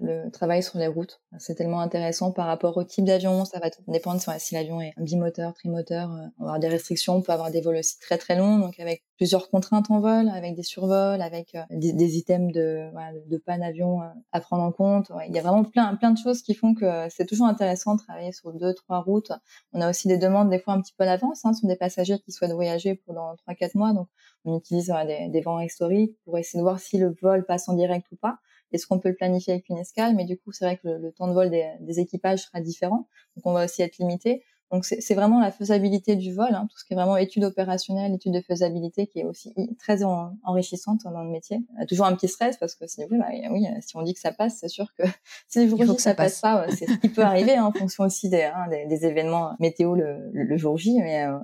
le 0.00 0.28
travail 0.30 0.62
sur 0.62 0.78
les 0.78 0.86
routes. 0.86 1.20
C'est 1.38 1.54
tellement 1.54 1.80
intéressant 1.80 2.32
par 2.32 2.46
rapport 2.46 2.76
au 2.76 2.84
type 2.84 3.04
d'avion. 3.04 3.44
Ça 3.44 3.58
va 3.58 3.68
dépendre 3.86 4.20
si 4.38 4.54
l'avion 4.54 4.80
est 4.80 4.92
bimoteur, 4.98 5.52
trimoteur. 5.54 6.10
Euh, 6.10 6.26
on 6.38 6.44
va 6.44 6.50
avoir 6.50 6.58
des 6.58 6.68
restrictions, 6.68 7.16
on 7.16 7.22
peut 7.22 7.32
avoir 7.32 7.50
des 7.50 7.60
vols 7.60 7.76
aussi 7.76 7.98
très 7.98 8.16
très 8.16 8.36
longs, 8.36 8.58
donc 8.58 8.80
avec 8.80 9.02
plusieurs 9.18 9.50
contraintes 9.50 9.90
en 9.90 10.00
vol, 10.00 10.28
avec 10.28 10.54
des 10.54 10.62
survols, 10.62 11.20
avec 11.20 11.54
euh, 11.54 11.62
des, 11.70 12.16
items 12.16 12.52
de, 12.52 12.88
voilà, 12.92 13.12
de 13.26 13.36
panne 13.36 13.62
avion 13.62 14.02
euh, 14.02 14.06
à 14.32 14.40
prendre 14.40 14.62
en 14.62 14.72
compte. 14.72 15.10
Il 15.28 15.34
y 15.34 15.38
a 15.38 15.42
vraiment 15.42 15.64
plein, 15.64 15.92
de 15.92 16.18
choses 16.18 16.42
qui 16.42 16.54
font 16.54 16.74
que 16.74 17.08
c'est 17.10 17.26
toujours 17.26 17.46
intéressant 17.46 17.94
de 17.94 18.00
travailler 18.00 18.32
sur 18.32 18.52
deux, 18.52 18.72
trois 18.74 19.00
routes. 19.00 19.30
On 19.72 19.80
a 19.80 19.90
aussi 19.90 20.08
des 20.08 20.16
demandes 20.16 20.48
des 20.48 20.58
fois 20.58 20.74
un 20.74 20.80
petit 20.80 20.94
peu 20.96 21.04
à 21.04 21.06
l'avance. 21.06 21.44
Hein, 21.44 21.52
ce 21.52 21.60
sont 21.60 21.68
des 21.68 21.76
passagers 21.76 22.18
qui 22.18 22.32
souhaitent 22.32 22.52
voyager 22.52 22.94
pendant 23.06 23.36
trois, 23.36 23.54
quatre 23.54 23.74
mois. 23.74 23.92
Donc, 23.92 24.08
on 24.44 24.56
utilise 24.58 24.92
des, 25.06 25.28
des 25.28 25.40
vents 25.40 25.60
historiques 25.60 26.16
pour 26.24 26.38
essayer 26.38 26.58
de 26.58 26.64
voir 26.64 26.80
si 26.80 26.98
le 26.98 27.14
vol 27.20 27.44
passe 27.44 27.68
en 27.68 27.74
direct 27.74 28.06
ou 28.10 28.16
pas. 28.16 28.38
Est-ce 28.72 28.86
qu'on 28.86 28.98
peut 28.98 29.10
le 29.10 29.16
planifier 29.16 29.54
avec 29.54 29.68
une 29.68 29.78
escale? 29.78 30.14
Mais 30.14 30.24
du 30.24 30.38
coup, 30.38 30.52
c'est 30.52 30.64
vrai 30.64 30.78
que 30.78 30.88
le, 30.88 31.12
temps 31.12 31.28
de 31.28 31.32
vol 31.32 31.50
des, 31.50 31.70
des 31.80 32.00
équipages 32.00 32.44
sera 32.44 32.60
différent. 32.60 33.08
Donc, 33.36 33.46
on 33.46 33.52
va 33.52 33.64
aussi 33.64 33.82
être 33.82 33.98
limité. 33.98 34.44
Donc 34.70 34.84
c'est 34.84 35.14
vraiment 35.14 35.40
la 35.40 35.50
faisabilité 35.50 36.14
du 36.14 36.34
vol, 36.34 36.54
hein, 36.54 36.66
tout 36.70 36.76
ce 36.76 36.84
qui 36.84 36.92
est 36.92 36.96
vraiment 36.96 37.16
étude 37.16 37.44
opérationnelle, 37.44 38.12
étude 38.12 38.34
de 38.34 38.40
faisabilité, 38.42 39.06
qui 39.06 39.20
est 39.20 39.24
aussi 39.24 39.54
très 39.78 40.04
enrichissante 40.04 41.04
dans 41.04 41.22
le 41.22 41.30
métier. 41.30 41.60
A 41.78 41.86
toujours 41.86 42.04
un 42.04 42.14
petit 42.14 42.28
stress 42.28 42.58
parce 42.58 42.74
que 42.74 42.86
si, 42.86 43.02
oui, 43.10 43.18
bah, 43.18 43.28
oui, 43.50 43.66
si 43.80 43.96
on 43.96 44.02
dit 44.02 44.12
que 44.12 44.20
ça 44.20 44.30
passe, 44.30 44.58
c'est 44.58 44.68
sûr 44.68 44.92
que 44.94 45.04
si 45.48 45.64
le 45.64 45.70
jour 45.70 45.82
J 45.82 45.98
ça, 45.98 46.14
passe 46.14 46.40
pas, 46.40 46.66
c'est 46.68 46.86
ce 46.86 46.98
qui 46.98 47.08
peut 47.08 47.22
arriver 47.22 47.56
hein, 47.56 47.64
en 47.64 47.72
fonction 47.72 48.04
aussi 48.04 48.28
des, 48.28 48.42
hein, 48.42 48.66
des, 48.68 48.84
des, 48.84 49.06
événements 49.06 49.56
météo 49.58 49.94
le, 49.94 50.30
le, 50.32 50.56
jour 50.58 50.76
J. 50.76 50.98
Mais 51.00 51.24
euh, 51.24 51.38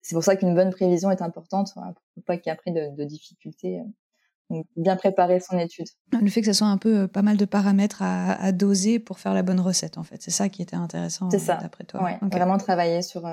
c'est 0.00 0.14
pour 0.14 0.24
ça 0.24 0.36
qu'une 0.36 0.54
bonne 0.54 0.70
prévision 0.70 1.10
est 1.10 1.20
importante 1.20 1.74
pour 1.74 2.24
pas 2.24 2.38
qu'il 2.38 2.46
y 2.46 2.48
ait 2.50 2.52
après 2.52 2.70
de, 2.70 2.96
de 2.96 3.04
difficultés. 3.04 3.82
Bien 4.76 4.96
préparer 4.96 5.40
son 5.40 5.58
étude. 5.58 5.86
Le 6.12 6.28
fait 6.28 6.40
que 6.40 6.46
ce 6.46 6.52
soit 6.52 6.66
un 6.66 6.78
peu 6.78 7.08
pas 7.08 7.22
mal 7.22 7.36
de 7.36 7.44
paramètres 7.44 8.02
à, 8.02 8.52
doser 8.52 8.98
pour 8.98 9.18
faire 9.18 9.34
la 9.34 9.42
bonne 9.42 9.60
recette, 9.60 9.98
en 9.98 10.02
fait. 10.02 10.20
C'est 10.20 10.30
ça 10.30 10.48
qui 10.48 10.62
était 10.62 10.76
intéressant 10.76 11.28
d'après 11.28 11.84
toi. 11.84 12.02
Ouais, 12.02 12.18
Vraiment 12.30 12.58
travailler 12.58 13.02
sur, 13.02 13.28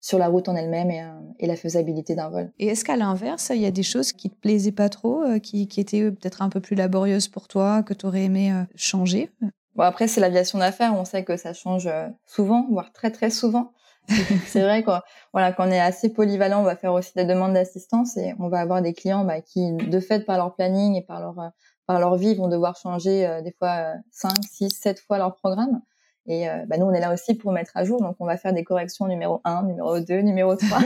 sur 0.00 0.18
la 0.18 0.28
route 0.28 0.48
en 0.48 0.56
elle-même 0.56 0.90
et, 0.90 1.04
et, 1.40 1.46
la 1.46 1.56
faisabilité 1.56 2.14
d'un 2.14 2.30
vol. 2.30 2.52
Et 2.58 2.68
est-ce 2.68 2.84
qu'à 2.84 2.96
l'inverse, 2.96 3.50
il 3.54 3.60
y 3.60 3.66
a 3.66 3.70
des 3.70 3.82
choses 3.82 4.12
qui 4.12 4.30
te 4.30 4.36
plaisaient 4.36 4.72
pas 4.72 4.88
trop, 4.88 5.24
qui, 5.40 5.68
qui, 5.68 5.80
étaient 5.80 6.10
peut-être 6.10 6.42
un 6.42 6.48
peu 6.48 6.60
plus 6.60 6.76
laborieuses 6.76 7.28
pour 7.28 7.48
toi, 7.48 7.82
que 7.82 7.94
tu 7.94 8.06
aurais 8.06 8.24
aimé 8.24 8.52
changer? 8.74 9.30
Bon, 9.74 9.82
après, 9.82 10.08
c'est 10.08 10.20
l'aviation 10.20 10.58
d'affaires. 10.58 10.94
On 10.94 11.04
sait 11.04 11.24
que 11.24 11.36
ça 11.36 11.52
change 11.52 11.88
souvent, 12.24 12.66
voire 12.70 12.92
très, 12.92 13.10
très 13.10 13.30
souvent. 13.30 13.72
c'est 14.46 14.62
vrai 14.62 14.82
qu'on 14.82 15.00
voilà, 15.32 15.52
qu'on 15.52 15.70
est 15.70 15.80
assez 15.80 16.12
polyvalent, 16.12 16.60
on 16.60 16.64
va 16.64 16.76
faire 16.76 16.92
aussi 16.92 17.12
des 17.16 17.24
demandes 17.24 17.54
d'assistance 17.54 18.16
et 18.16 18.34
on 18.38 18.48
va 18.48 18.60
avoir 18.60 18.82
des 18.82 18.94
clients 18.94 19.24
bah, 19.24 19.40
qui, 19.40 19.72
de 19.72 20.00
fait, 20.00 20.20
par 20.20 20.36
leur 20.38 20.54
planning 20.54 20.94
et 20.94 21.02
par 21.02 21.20
leur, 21.20 21.52
par 21.86 22.00
leur 22.00 22.16
vie, 22.16 22.34
vont 22.34 22.48
devoir 22.48 22.76
changer 22.76 23.26
euh, 23.26 23.42
des 23.42 23.52
fois 23.52 23.94
5, 24.12 24.32
6, 24.42 24.70
7 24.70 25.00
fois 25.00 25.18
leur 25.18 25.34
programme. 25.36 25.80
Et 26.28 26.48
euh, 26.48 26.64
bah, 26.66 26.76
nous, 26.76 26.86
on 26.86 26.92
est 26.92 27.00
là 27.00 27.12
aussi 27.12 27.34
pour 27.34 27.52
mettre 27.52 27.72
à 27.76 27.84
jour. 27.84 28.00
Donc, 28.00 28.16
on 28.18 28.26
va 28.26 28.36
faire 28.36 28.52
des 28.52 28.64
corrections 28.64 29.06
numéro 29.06 29.40
1, 29.44 29.62
numéro 29.64 30.00
2, 30.00 30.20
numéro 30.20 30.56
3. 30.56 30.78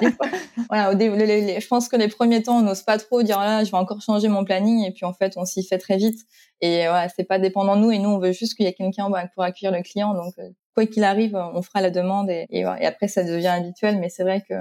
voilà, 0.68 0.92
au 0.92 0.98
je 0.98 1.66
pense 1.68 1.88
que 1.88 1.96
les 1.96 2.08
premiers 2.08 2.42
temps, 2.42 2.58
on 2.58 2.62
n'ose 2.62 2.82
pas 2.82 2.98
trop 2.98 3.22
dire, 3.22 3.38
là, 3.38 3.64
je 3.64 3.70
vais 3.70 3.78
encore 3.78 4.02
changer 4.02 4.28
mon 4.28 4.44
planning. 4.44 4.84
Et 4.84 4.92
puis, 4.92 5.06
en 5.06 5.14
fait, 5.14 5.34
on 5.36 5.46
s'y 5.46 5.64
fait 5.64 5.78
très 5.78 5.96
vite. 5.96 6.20
Et 6.60 6.86
voilà, 6.86 7.08
c'est 7.08 7.24
pas 7.24 7.38
dépendant 7.38 7.76
de 7.76 7.80
nous. 7.80 7.90
Et 7.92 7.98
nous, 7.98 8.10
on 8.10 8.18
veut 8.18 8.32
juste 8.32 8.56
qu'il 8.56 8.66
y 8.66 8.68
ait 8.68 8.74
quelqu'un 8.74 9.08
bah, 9.08 9.24
pour 9.34 9.42
accueillir 9.42 9.72
le 9.72 9.82
client. 9.82 10.12
Donc, 10.12 10.34
euh, 10.38 10.50
quoi 10.78 10.86
qu'il 10.86 11.02
arrive, 11.02 11.34
on 11.34 11.62
fera 11.62 11.80
la 11.80 11.90
demande. 11.90 12.30
Et, 12.30 12.46
et, 12.50 12.60
et 12.60 12.86
après, 12.86 13.08
ça 13.08 13.24
devient 13.24 13.48
habituel. 13.48 13.98
Mais 13.98 14.10
c'est 14.10 14.22
vrai 14.22 14.44
que 14.48 14.54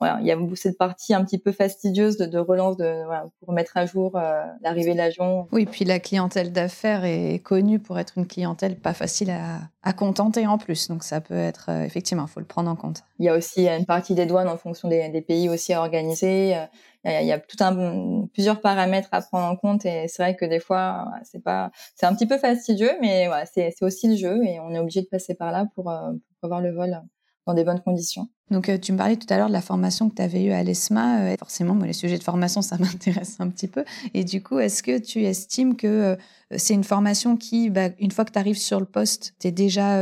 voilà, 0.00 0.18
il 0.20 0.26
y 0.26 0.32
a 0.32 0.36
cette 0.54 0.76
partie 0.76 1.14
un 1.14 1.24
petit 1.24 1.38
peu 1.38 1.52
fastidieuse 1.52 2.16
de, 2.16 2.26
de 2.26 2.38
relance 2.38 2.76
de, 2.76 3.04
voilà, 3.06 3.26
pour 3.40 3.52
mettre 3.52 3.76
à 3.76 3.86
jour 3.86 4.16
euh, 4.16 4.42
l'arrivée 4.60 4.92
de 4.92 4.98
l'avion. 4.98 5.48
Oui, 5.52 5.66
puis 5.66 5.84
la 5.84 5.98
clientèle 5.98 6.52
d'affaires 6.52 7.04
est 7.04 7.40
connue 7.42 7.78
pour 7.78 7.98
être 7.98 8.14
une 8.18 8.26
clientèle 8.26 8.76
pas 8.76 8.92
facile 8.92 9.30
à, 9.30 9.60
à 9.82 9.92
contenter 9.92 10.46
en 10.46 10.58
plus. 10.58 10.88
Donc 10.88 11.04
ça 11.04 11.20
peut 11.20 11.38
être, 11.38 11.66
euh, 11.70 11.84
effectivement, 11.84 12.24
il 12.26 12.30
faut 12.30 12.40
le 12.40 12.46
prendre 12.46 12.70
en 12.70 12.76
compte. 12.76 13.02
Il 13.18 13.26
y 13.26 13.28
a 13.28 13.36
aussi 13.36 13.68
une 13.68 13.86
partie 13.86 14.14
des 14.14 14.26
douanes 14.26 14.48
en 14.48 14.58
fonction 14.58 14.88
des, 14.88 15.08
des 15.08 15.22
pays 15.22 15.48
aussi 15.48 15.72
à 15.72 15.80
organiser. 15.80 16.56
Euh, 17.06 17.20
il 17.20 17.26
y, 17.26 17.32
a, 17.32 17.38
plusieurs 18.32 18.60
paramètres 18.60 19.08
à 19.12 19.20
prendre 19.20 19.46
en 19.46 19.56
compte 19.56 19.84
et 19.84 20.08
c'est 20.08 20.22
vrai 20.22 20.36
que 20.36 20.44
des 20.44 20.60
fois, 20.60 21.06
c'est 21.24 21.42
pas, 21.42 21.70
c'est 21.94 22.06
un 22.06 22.14
petit 22.14 22.26
peu 22.26 22.38
fastidieux, 22.38 22.92
mais 23.00 23.28
c'est 23.52 23.74
aussi 23.82 24.08
le 24.08 24.16
jeu 24.16 24.42
et 24.44 24.58
on 24.60 24.70
est 24.70 24.78
obligé 24.78 25.02
de 25.02 25.08
passer 25.08 25.34
par 25.34 25.52
là 25.52 25.66
pour, 25.74 25.84
pour 25.84 26.44
avoir 26.44 26.60
le 26.60 26.72
vol 26.72 26.98
dans 27.46 27.54
des 27.54 27.64
bonnes 27.64 27.80
conditions. 27.80 28.28
Donc, 28.50 28.68
euh, 28.68 28.78
tu 28.78 28.92
me 28.92 28.98
parlais 28.98 29.16
tout 29.16 29.26
à 29.30 29.36
l'heure 29.36 29.48
de 29.48 29.52
la 29.52 29.62
formation 29.62 30.10
que 30.10 30.16
tu 30.16 30.22
avais 30.22 30.44
eue 30.44 30.52
à 30.52 30.62
l'ESMA. 30.62 31.20
Euh, 31.20 31.36
forcément, 31.38 31.74
moi, 31.74 31.86
les 31.86 31.92
sujets 31.92 32.18
de 32.18 32.22
formation, 32.22 32.62
ça 32.62 32.76
m'intéresse 32.80 33.36
un 33.38 33.48
petit 33.48 33.68
peu. 33.68 33.84
Et 34.12 34.24
du 34.24 34.42
coup, 34.42 34.58
est-ce 34.58 34.82
que 34.82 34.98
tu 34.98 35.24
estimes 35.24 35.76
que 35.76 35.86
euh, 35.86 36.16
c'est 36.56 36.74
une 36.74 36.84
formation 36.84 37.36
qui, 37.36 37.70
bah, 37.70 37.88
une 37.98 38.10
fois 38.10 38.24
que 38.24 38.32
tu 38.32 38.38
arrives 38.38 38.58
sur 38.58 38.80
le 38.80 38.86
poste, 38.86 39.34
tu 39.40 39.48
es 39.48 39.50
déjà 39.50 39.98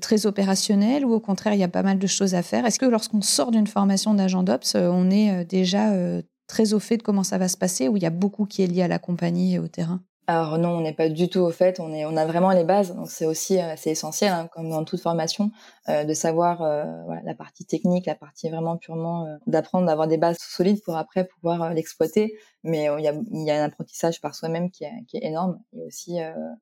très 0.00 0.26
opérationnel 0.26 1.04
ou 1.04 1.12
au 1.12 1.20
contraire, 1.20 1.54
il 1.54 1.60
y 1.60 1.64
a 1.64 1.68
pas 1.68 1.82
mal 1.82 1.98
de 1.98 2.06
choses 2.06 2.34
à 2.34 2.42
faire 2.42 2.66
Est-ce 2.66 2.78
que 2.78 2.86
lorsqu'on 2.86 3.22
sort 3.22 3.50
d'une 3.50 3.66
formation 3.66 4.14
d'agent 4.14 4.42
d'Ops, 4.42 4.74
on 4.74 5.10
est 5.10 5.44
déjà 5.44 5.92
très 6.46 6.74
au 6.74 6.78
fait 6.78 6.98
de 6.98 7.02
comment 7.02 7.24
ça 7.24 7.38
va 7.38 7.48
se 7.48 7.56
passer 7.56 7.88
ou 7.88 7.96
il 7.96 8.02
y 8.02 8.06
a 8.06 8.10
beaucoup 8.10 8.44
qui 8.46 8.62
est 8.62 8.66
lié 8.66 8.82
à 8.82 8.88
la 8.88 8.98
compagnie 8.98 9.54
et 9.54 9.58
au 9.58 9.68
terrain? 9.68 10.02
Alors 10.26 10.56
non, 10.56 10.70
on 10.70 10.80
n'est 10.80 10.94
pas 10.94 11.10
du 11.10 11.28
tout 11.28 11.40
au 11.40 11.50
fait. 11.50 11.80
On 11.80 11.92
est, 11.92 12.06
on 12.06 12.16
a 12.16 12.24
vraiment 12.24 12.50
les 12.52 12.64
bases. 12.64 12.94
Donc 12.94 13.10
c'est 13.10 13.26
aussi, 13.26 13.58
c'est 13.76 13.90
essentiel, 13.90 14.32
hein, 14.32 14.48
comme 14.52 14.70
dans 14.70 14.84
toute 14.84 15.00
formation, 15.00 15.50
euh, 15.90 16.04
de 16.04 16.14
savoir 16.14 16.62
euh, 16.62 16.84
la 17.24 17.34
partie 17.34 17.66
technique, 17.66 18.06
la 18.06 18.14
partie 18.14 18.48
vraiment 18.48 18.78
purement 18.78 19.26
euh, 19.26 19.36
d'apprendre, 19.46 19.86
d'avoir 19.86 20.08
des 20.08 20.16
bases 20.16 20.38
solides 20.40 20.80
pour 20.82 20.96
après 20.96 21.26
pouvoir 21.26 21.74
l'exploiter. 21.74 22.38
Mais 22.64 22.88
il 22.98 23.04
y 23.04 23.08
a, 23.08 23.14
y, 23.30 23.50
a, 23.50 23.62
un 23.62 23.66
apprentissage 23.66 24.20
par 24.20 24.34
soi-même 24.34 24.70
qui 24.70 24.84
est, 24.84 25.04
qui 25.06 25.18
est, 25.18 25.24
énorme. 25.24 25.60
Et 25.76 25.82
aussi, 25.82 26.18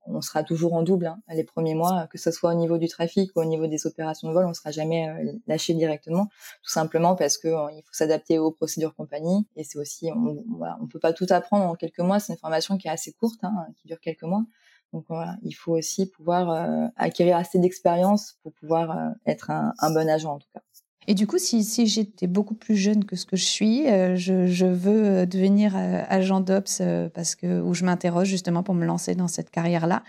on 0.07 0.21
sera 0.21 0.43
toujours 0.43 0.75
en 0.75 0.83
double 0.83 1.07
hein, 1.07 1.21
les 1.29 1.45
premiers 1.45 1.75
mois, 1.75 2.09
que 2.11 2.19
ce 2.19 2.31
soit 2.31 2.51
au 2.51 2.57
niveau 2.57 2.77
du 2.77 2.89
trafic 2.89 3.31
ou 3.37 3.41
au 3.41 3.45
niveau 3.45 3.69
des 3.69 3.87
opérations 3.87 4.29
de 4.29 4.35
vol, 4.35 4.45
on 4.47 4.55
sera 4.55 4.73
jamais 4.73 5.09
lâché 5.47 5.75
directement, 5.75 6.27
tout 6.63 6.71
simplement 6.71 7.15
parce 7.15 7.39
que 7.39 7.49
il 7.49 7.83
faut 7.83 7.93
s'adapter 7.93 8.39
aux 8.39 8.51
procédures 8.51 8.95
compagnie. 8.97 9.47
Et 9.57 9.65
c'est 9.65 9.79
aussi, 9.79 10.11
on, 10.11 10.45
voilà, 10.57 10.77
on 10.83 10.87
peut 10.87 10.99
pas 10.99 11.13
tout 11.13 11.27
apprendre 11.31 11.67
en 11.67 11.75
quelques 11.75 12.01
mois. 12.01 12.19
C'est 12.19 12.33
une 12.33 12.39
formation 12.39 12.77
qui 12.79 12.89
est 12.89 12.91
assez 12.91 13.13
courte, 13.13 13.43
hein, 13.45 13.67
qui 13.77 13.87
dure 13.87 14.01
quelques 14.01 14.23
mois. 14.25 14.45
Donc 14.93 15.07
voilà, 15.09 15.37
il 15.43 15.53
faut 15.53 15.73
aussi 15.73 16.07
pouvoir 16.07 16.51
euh, 16.51 16.87
acquérir 16.97 17.37
assez 17.37 17.59
d'expérience 17.59 18.39
pour 18.43 18.53
pouvoir 18.53 18.91
euh, 18.91 19.11
être 19.27 19.51
un, 19.51 19.73
un, 19.79 19.91
bon 19.93 20.09
agent 20.09 20.35
en 20.35 20.39
tout 20.39 20.49
cas. 20.53 20.61
Et 21.09 21.15
du 21.15 21.27
coup, 21.27 21.39
si, 21.39 21.65
si 21.65 21.87
j'étais 21.87 22.27
beaucoup 22.27 22.55
plus 22.55 22.77
jeune 22.77 23.05
que 23.05 23.17
ce 23.17 23.27
que 23.27 23.37
je 23.37 23.45
suis, 23.45 23.89
euh, 23.89 24.17
je, 24.17 24.47
je, 24.47 24.67
veux 24.67 25.27
devenir 25.27 25.75
agent 25.77 26.41
d'Ops 26.41 26.83
parce 27.15 27.35
que 27.35 27.61
où 27.61 27.75
je 27.75 27.85
m'interroge 27.85 28.29
justement 28.29 28.63
pour 28.63 28.75
me 28.75 28.85
lancer 28.85 29.15
dans 29.15 29.29
cette 29.29 29.51
carrière-là. 29.51 30.03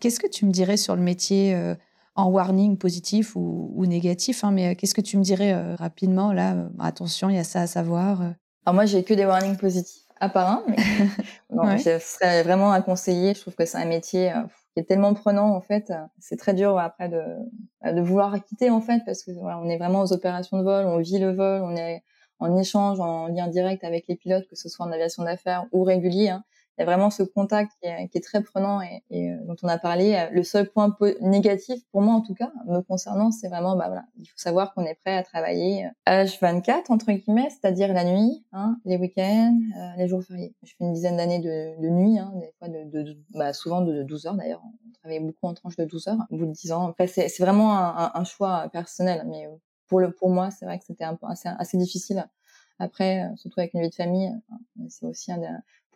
Qu'est-ce 0.00 0.20
que 0.20 0.28
tu 0.28 0.46
me 0.46 0.52
dirais 0.52 0.76
sur 0.76 0.96
le 0.96 1.02
métier 1.02 1.56
en 2.14 2.30
warning 2.30 2.78
positif 2.78 3.36
ou, 3.36 3.72
ou 3.74 3.86
négatif 3.86 4.44
hein, 4.44 4.52
Mais 4.52 4.76
qu'est-ce 4.76 4.94
que 4.94 5.00
tu 5.00 5.16
me 5.18 5.22
dirais 5.22 5.74
rapidement 5.74 6.32
là 6.32 6.68
Attention, 6.78 7.28
il 7.28 7.36
y 7.36 7.40
a 7.40 7.44
ça 7.44 7.62
à 7.62 7.66
savoir. 7.66 8.20
Alors 8.64 8.74
moi, 8.74 8.86
j'ai 8.86 9.02
que 9.04 9.14
des 9.14 9.26
warnings 9.26 9.56
positifs 9.56 10.06
à 10.20 10.28
part 10.28 10.50
un, 10.50 10.64
mais 10.68 10.76
non, 11.50 11.78
ce 11.78 11.98
serait 11.98 12.42
vraiment 12.42 12.72
à 12.72 12.80
conseiller. 12.80 13.34
Je 13.34 13.40
trouve 13.40 13.54
que 13.54 13.66
c'est 13.66 13.78
un 13.78 13.86
métier 13.86 14.32
euh, 14.32 14.42
qui 14.76 14.80
est 14.80 14.84
tellement 14.84 15.14
prenant 15.14 15.54
en 15.54 15.62
fait. 15.62 15.90
C'est 16.18 16.36
très 16.36 16.52
dur 16.52 16.78
après 16.78 17.08
de, 17.08 17.22
de 17.90 18.00
vouloir 18.02 18.44
quitter 18.44 18.68
en 18.68 18.82
fait 18.82 19.00
parce 19.06 19.22
que 19.22 19.30
on 19.30 19.70
est 19.70 19.78
vraiment 19.78 20.02
aux 20.02 20.12
opérations 20.12 20.58
de 20.58 20.64
vol, 20.64 20.84
on 20.84 20.98
vit 20.98 21.18
le 21.18 21.32
vol, 21.32 21.62
on 21.62 21.74
est 21.74 22.02
en 22.40 22.54
échange, 22.58 23.00
en 23.00 23.28
lien 23.28 23.48
direct 23.48 23.84
avec 23.84 24.06
les 24.06 24.16
pilotes, 24.16 24.46
que 24.46 24.54
ce 24.54 24.68
soit 24.68 24.84
en 24.84 24.92
aviation 24.92 25.24
d'affaires 25.24 25.64
ou 25.72 25.82
régulier. 25.82 26.28
Hein 26.28 26.44
il 26.76 26.82
y 26.82 26.82
a 26.82 26.86
vraiment 26.86 27.10
ce 27.10 27.22
contact 27.22 27.72
qui 27.80 27.88
est, 27.88 28.24
très 28.24 28.42
prenant 28.42 28.82
et, 28.82 29.02
euh, 29.12 29.36
dont 29.46 29.56
on 29.62 29.68
a 29.68 29.78
parlé. 29.78 30.28
Le 30.32 30.42
seul 30.42 30.68
point 30.68 30.94
négatif, 31.22 31.80
pour 31.90 32.02
moi 32.02 32.14
en 32.14 32.20
tout 32.20 32.34
cas, 32.34 32.52
me 32.66 32.80
concernant, 32.80 33.30
c'est 33.30 33.48
vraiment, 33.48 33.76
bah 33.76 33.86
voilà, 33.86 34.04
il 34.18 34.26
faut 34.26 34.36
savoir 34.36 34.74
qu'on 34.74 34.84
est 34.84 34.94
prêt 34.94 35.16
à 35.16 35.22
travailler 35.22 35.88
H24 36.06 36.90
entre 36.90 37.12
guillemets, 37.12 37.48
c'est-à-dire 37.50 37.92
la 37.94 38.04
nuit, 38.04 38.44
hein, 38.52 38.76
les 38.84 38.98
week-ends, 38.98 39.58
euh, 39.78 39.96
les 39.96 40.06
jours 40.06 40.22
fériés. 40.22 40.54
Je 40.62 40.72
fais 40.76 40.84
une 40.84 40.92
dizaine 40.92 41.16
d'années 41.16 41.40
de, 41.40 41.88
nuit, 41.88 42.18
hein, 42.18 42.32
des 42.40 42.52
fois 42.58 42.68
de, 42.68 43.16
bah, 43.30 43.52
souvent 43.54 43.80
de 43.80 44.02
12 44.02 44.26
heures 44.26 44.34
d'ailleurs. 44.34 44.62
On 44.64 44.92
travaille 45.00 45.20
beaucoup 45.20 45.46
en 45.46 45.54
tranche 45.54 45.76
de 45.76 45.84
12 45.84 46.08
heures, 46.08 46.26
au 46.30 46.36
bout 46.36 46.46
de 46.46 46.52
10 46.52 46.72
ans. 46.72 46.88
Après, 46.88 47.06
c'est 47.06 47.40
vraiment 47.40 47.74
un, 47.74 48.24
choix 48.24 48.68
personnel, 48.70 49.24
mais 49.30 49.48
pour 49.86 50.00
le 50.00 50.10
pour 50.10 50.28
moi, 50.28 50.50
c'est 50.50 50.66
vrai 50.66 50.78
que 50.78 50.84
c'était 50.84 51.04
un 51.04 51.18
assez, 51.22 51.48
assez 51.48 51.78
difficile. 51.78 52.26
Après, 52.78 53.30
surtout 53.36 53.60
avec 53.60 53.72
une 53.72 53.80
vie 53.80 53.88
de 53.88 53.94
famille, 53.94 54.30
c'est 54.88 55.06
aussi 55.06 55.32
un, 55.32 55.40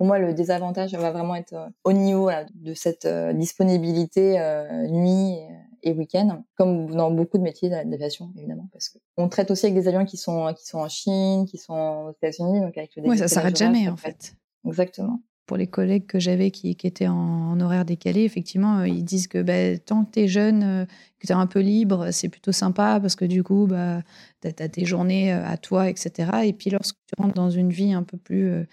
pour 0.00 0.06
moi, 0.06 0.18
le 0.18 0.32
désavantage 0.32 0.94
va 0.94 1.10
vraiment 1.10 1.34
être 1.34 1.52
euh, 1.52 1.68
au 1.84 1.92
niveau 1.92 2.30
de 2.54 2.72
cette 2.72 3.04
euh, 3.04 3.34
disponibilité 3.34 4.40
euh, 4.40 4.86
nuit 4.88 5.36
et 5.82 5.92
week-end, 5.92 6.42
comme 6.56 6.90
dans 6.94 7.10
beaucoup 7.10 7.36
de 7.36 7.42
métiers 7.42 7.68
d'aviation, 7.68 8.32
évidemment, 8.34 8.70
parce 8.72 8.88
qu'on 8.88 9.28
traite 9.28 9.50
aussi 9.50 9.66
avec 9.66 9.74
des 9.74 9.88
avions 9.88 10.06
qui 10.06 10.16
sont 10.16 10.54
qui 10.54 10.66
sont 10.66 10.78
en 10.78 10.88
Chine, 10.88 11.44
qui 11.44 11.58
sont 11.58 11.74
aux 12.06 12.12
États-Unis, 12.12 12.60
donc 12.60 12.78
avec 12.78 12.96
le 12.96 13.10
Oui, 13.10 13.18
ça 13.18 13.28
s'arrête 13.28 13.58
jamais 13.58 13.90
en 13.90 13.96
fait. 13.98 14.36
Exactement. 14.66 15.20
Pour 15.44 15.58
les 15.58 15.66
collègues 15.66 16.06
que 16.06 16.18
j'avais 16.18 16.50
qui, 16.50 16.76
qui, 16.76 16.86
étaient 16.86 17.08
en, 17.08 17.60
horaire 17.60 17.84
décalé, 17.84 18.22
effectivement, 18.22 18.84
ils 18.84 19.04
disent 19.04 19.26
que 19.26 19.42
bah, 19.42 19.78
tant 19.84 20.06
que 20.06 20.12
tu 20.12 20.20
es 20.20 20.28
jeune, 20.28 20.86
que 21.18 21.26
tu 21.26 21.32
es 21.32 21.36
un 21.36 21.46
peu 21.46 21.60
libre, 21.60 22.10
c'est 22.10 22.30
plutôt 22.30 22.52
sympa 22.52 23.00
parce 23.00 23.16
que 23.16 23.26
du 23.26 23.42
coup, 23.42 23.66
bah, 23.68 24.00
tu 24.40 24.48
as, 24.48 24.68
tes 24.68 24.86
journées 24.86 25.30
à 25.30 25.58
toi, 25.58 25.90
etc. 25.90 26.30
Et 26.44 26.54
puis 26.54 26.70
lorsque 26.70 26.96
tu 27.06 27.20
rentres 27.22 27.34
dans 27.34 27.50
une 27.50 27.70
vie 27.70 27.92
un 27.92 28.02
peu 28.02 28.16
plus 28.16 28.66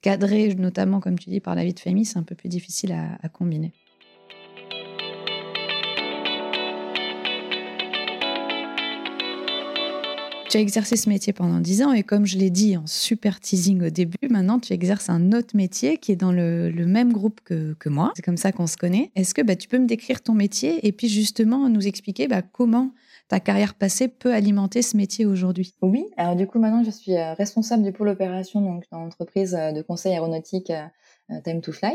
cadré, 0.00 0.54
notamment, 0.54 1.00
comme 1.00 1.18
tu 1.18 1.30
dis, 1.30 1.40
par 1.40 1.54
la 1.54 1.64
vie 1.64 1.74
de 1.74 1.80
famille, 1.80 2.04
c'est 2.04 2.18
un 2.18 2.22
peu 2.22 2.34
plus 2.34 2.48
difficile 2.48 2.92
à, 2.92 3.28
combiner. 3.28 3.72
Tu 10.48 10.56
as 10.56 10.60
exercé 10.60 10.96
ce 10.96 11.08
métier 11.08 11.32
pendant 11.32 11.60
10 11.60 11.82
ans 11.84 11.92
et 11.92 12.02
comme 12.02 12.26
je 12.26 12.36
l'ai 12.36 12.50
dit 12.50 12.76
en 12.76 12.84
super 12.84 13.38
teasing 13.38 13.86
au 13.86 13.90
début, 13.90 14.28
maintenant 14.28 14.58
tu 14.58 14.72
exerces 14.72 15.08
un 15.08 15.30
autre 15.30 15.54
métier 15.54 15.96
qui 15.96 16.10
est 16.10 16.16
dans 16.16 16.32
le, 16.32 16.72
même 16.86 17.12
groupe 17.12 17.40
que, 17.44 17.88
moi. 17.88 18.12
C'est 18.16 18.24
comme 18.24 18.36
ça 18.36 18.50
qu'on 18.50 18.66
se 18.66 18.76
connaît. 18.76 19.12
Est-ce 19.14 19.32
que 19.32 19.42
bah, 19.42 19.54
tu 19.54 19.68
peux 19.68 19.78
me 19.78 19.86
décrire 19.86 20.22
ton 20.22 20.34
métier 20.34 20.84
et 20.84 20.90
puis 20.90 21.08
justement 21.08 21.68
nous 21.68 21.86
expliquer 21.86 22.26
bah, 22.26 22.42
comment 22.42 22.92
ta 23.30 23.38
carrière 23.38 23.74
passée 23.74 24.08
peut 24.08 24.34
alimenter 24.34 24.82
ce 24.82 24.96
métier 24.96 25.24
aujourd'hui? 25.24 25.76
Oui, 25.82 26.04
alors 26.16 26.34
du 26.34 26.48
coup 26.48 26.58
maintenant 26.58 26.82
je 26.82 26.90
suis 26.90 27.16
euh, 27.16 27.32
responsable 27.34 27.84
du 27.84 27.92
pôle 27.92 28.08
opération 28.08 28.60
donc 28.60 28.84
dans 28.90 28.98
l'entreprise 28.98 29.54
euh, 29.54 29.70
de 29.70 29.82
conseil 29.82 30.12
aéronautique 30.12 30.70
euh, 30.70 31.40
Time 31.44 31.60
to 31.60 31.70
Fly. 31.70 31.94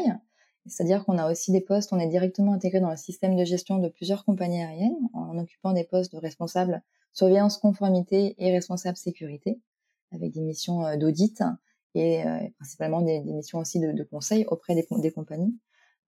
C'est-à-dire 0.66 1.04
qu'on 1.04 1.18
a 1.18 1.30
aussi 1.30 1.52
des 1.52 1.60
postes, 1.60 1.92
on 1.92 2.00
est 2.00 2.08
directement 2.08 2.54
intégré 2.54 2.80
dans 2.80 2.90
le 2.90 2.96
système 2.96 3.36
de 3.36 3.44
gestion 3.44 3.80
de 3.80 3.90
plusieurs 3.90 4.24
compagnies 4.24 4.62
aériennes 4.62 4.96
en 5.14 5.38
occupant 5.38 5.74
des 5.74 5.84
postes 5.84 6.14
de 6.14 6.18
responsable 6.18 6.82
surveillance 7.12 7.58
conformité 7.58 8.34
et 8.40 8.52
responsable 8.52 8.96
sécurité 8.96 9.60
avec 10.12 10.32
des 10.32 10.42
missions 10.42 10.98
d'audit 10.98 11.44
et 11.94 12.24
principalement 12.58 13.02
des, 13.02 13.20
missions 13.20 13.60
aussi 13.60 13.80
de, 13.80 14.04
conseil 14.04 14.46
auprès 14.48 14.74
des, 14.74 14.88
des 15.02 15.12
compagnies. 15.12 15.56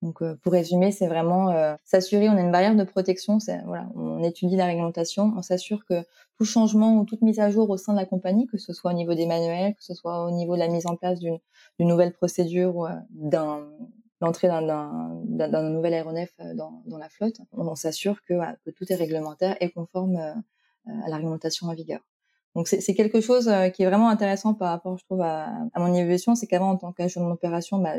Donc, 0.02 0.22
euh, 0.22 0.36
pour 0.42 0.52
résumer, 0.52 0.92
c'est 0.92 1.08
vraiment 1.08 1.50
euh, 1.50 1.74
s'assurer, 1.84 2.28
on 2.28 2.36
a 2.36 2.40
une 2.40 2.52
barrière 2.52 2.76
de 2.76 2.84
protection. 2.84 3.38
Voilà, 3.66 3.88
on 3.96 4.22
étudie 4.22 4.56
la 4.56 4.66
réglementation, 4.66 5.32
on 5.36 5.42
s'assure 5.42 5.84
que 5.86 6.04
tout 6.36 6.44
changement 6.44 6.96
ou 6.98 7.04
toute 7.04 7.22
mise 7.22 7.40
à 7.40 7.50
jour 7.50 7.68
au 7.68 7.76
sein 7.76 7.94
de 7.94 7.98
la 7.98 8.06
compagnie, 8.06 8.46
que 8.46 8.58
ce 8.58 8.72
soit 8.72 8.92
au 8.92 8.94
niveau 8.94 9.14
des 9.14 9.26
manuels, 9.26 9.74
que 9.74 9.82
ce 9.82 9.94
soit 9.94 10.26
au 10.26 10.30
niveau 10.30 10.54
de 10.54 10.60
la 10.60 10.68
mise 10.68 10.86
en 10.86 10.94
place 10.94 11.18
d'une 11.18 11.40
nouvelle 11.80 12.12
procédure 12.12 12.76
ou 12.76 12.86
d'un 13.10 13.66
l'entrée 14.20 14.48
d'un 14.48 15.70
nouvel 15.70 15.94
aéronef 15.94 16.34
dans, 16.54 16.82
dans 16.86 16.98
la 16.98 17.08
flotte, 17.08 17.40
on, 17.52 17.76
s'assure 17.76 18.24
que, 18.24 18.34
que, 18.64 18.70
tout 18.70 18.92
est 18.92 18.96
réglementaire 18.96 19.56
et 19.60 19.70
conforme 19.70 20.16
à 20.16 21.08
la 21.08 21.16
réglementation 21.16 21.68
en 21.68 21.74
vigueur. 21.74 22.00
Donc 22.58 22.66
c'est 22.66 22.94
quelque 22.94 23.20
chose 23.20 23.46
euh, 23.46 23.68
qui 23.68 23.84
est 23.84 23.86
vraiment 23.86 24.08
intéressant 24.08 24.52
par 24.52 24.70
rapport, 24.70 24.98
je 24.98 25.04
trouve, 25.04 25.20
à, 25.20 25.44
à 25.74 25.78
mon 25.78 25.94
évolution, 25.94 26.34
c'est 26.34 26.48
qu'avant 26.48 26.70
en 26.70 26.76
tant 26.76 26.90
qu'agent 26.90 27.24
d'opération, 27.28 27.78
bah, 27.78 27.94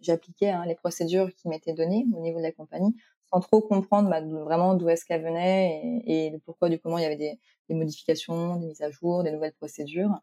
j'appliquais 0.00 0.50
hein, 0.50 0.62
les 0.68 0.76
procédures 0.76 1.34
qui 1.34 1.48
m'étaient 1.48 1.72
données 1.72 2.06
au 2.16 2.20
niveau 2.20 2.38
de 2.38 2.44
la 2.44 2.52
compagnie, 2.52 2.94
sans 3.32 3.40
trop 3.40 3.60
comprendre 3.60 4.08
bah, 4.08 4.20
vraiment 4.20 4.74
d'où 4.74 4.88
est-ce 4.88 5.04
qu'elles 5.04 5.24
venaient 5.24 6.02
et, 6.06 6.26
et 6.26 6.38
pourquoi 6.44 6.68
du 6.68 6.78
comment 6.78 6.96
il 6.96 7.02
y 7.02 7.06
avait 7.06 7.16
des, 7.16 7.40
des, 7.68 7.74
modifications, 7.74 8.54
des 8.54 8.66
mises 8.68 8.82
à 8.82 8.90
jour, 8.92 9.24
des 9.24 9.32
nouvelles 9.32 9.54
procédures. 9.54 10.16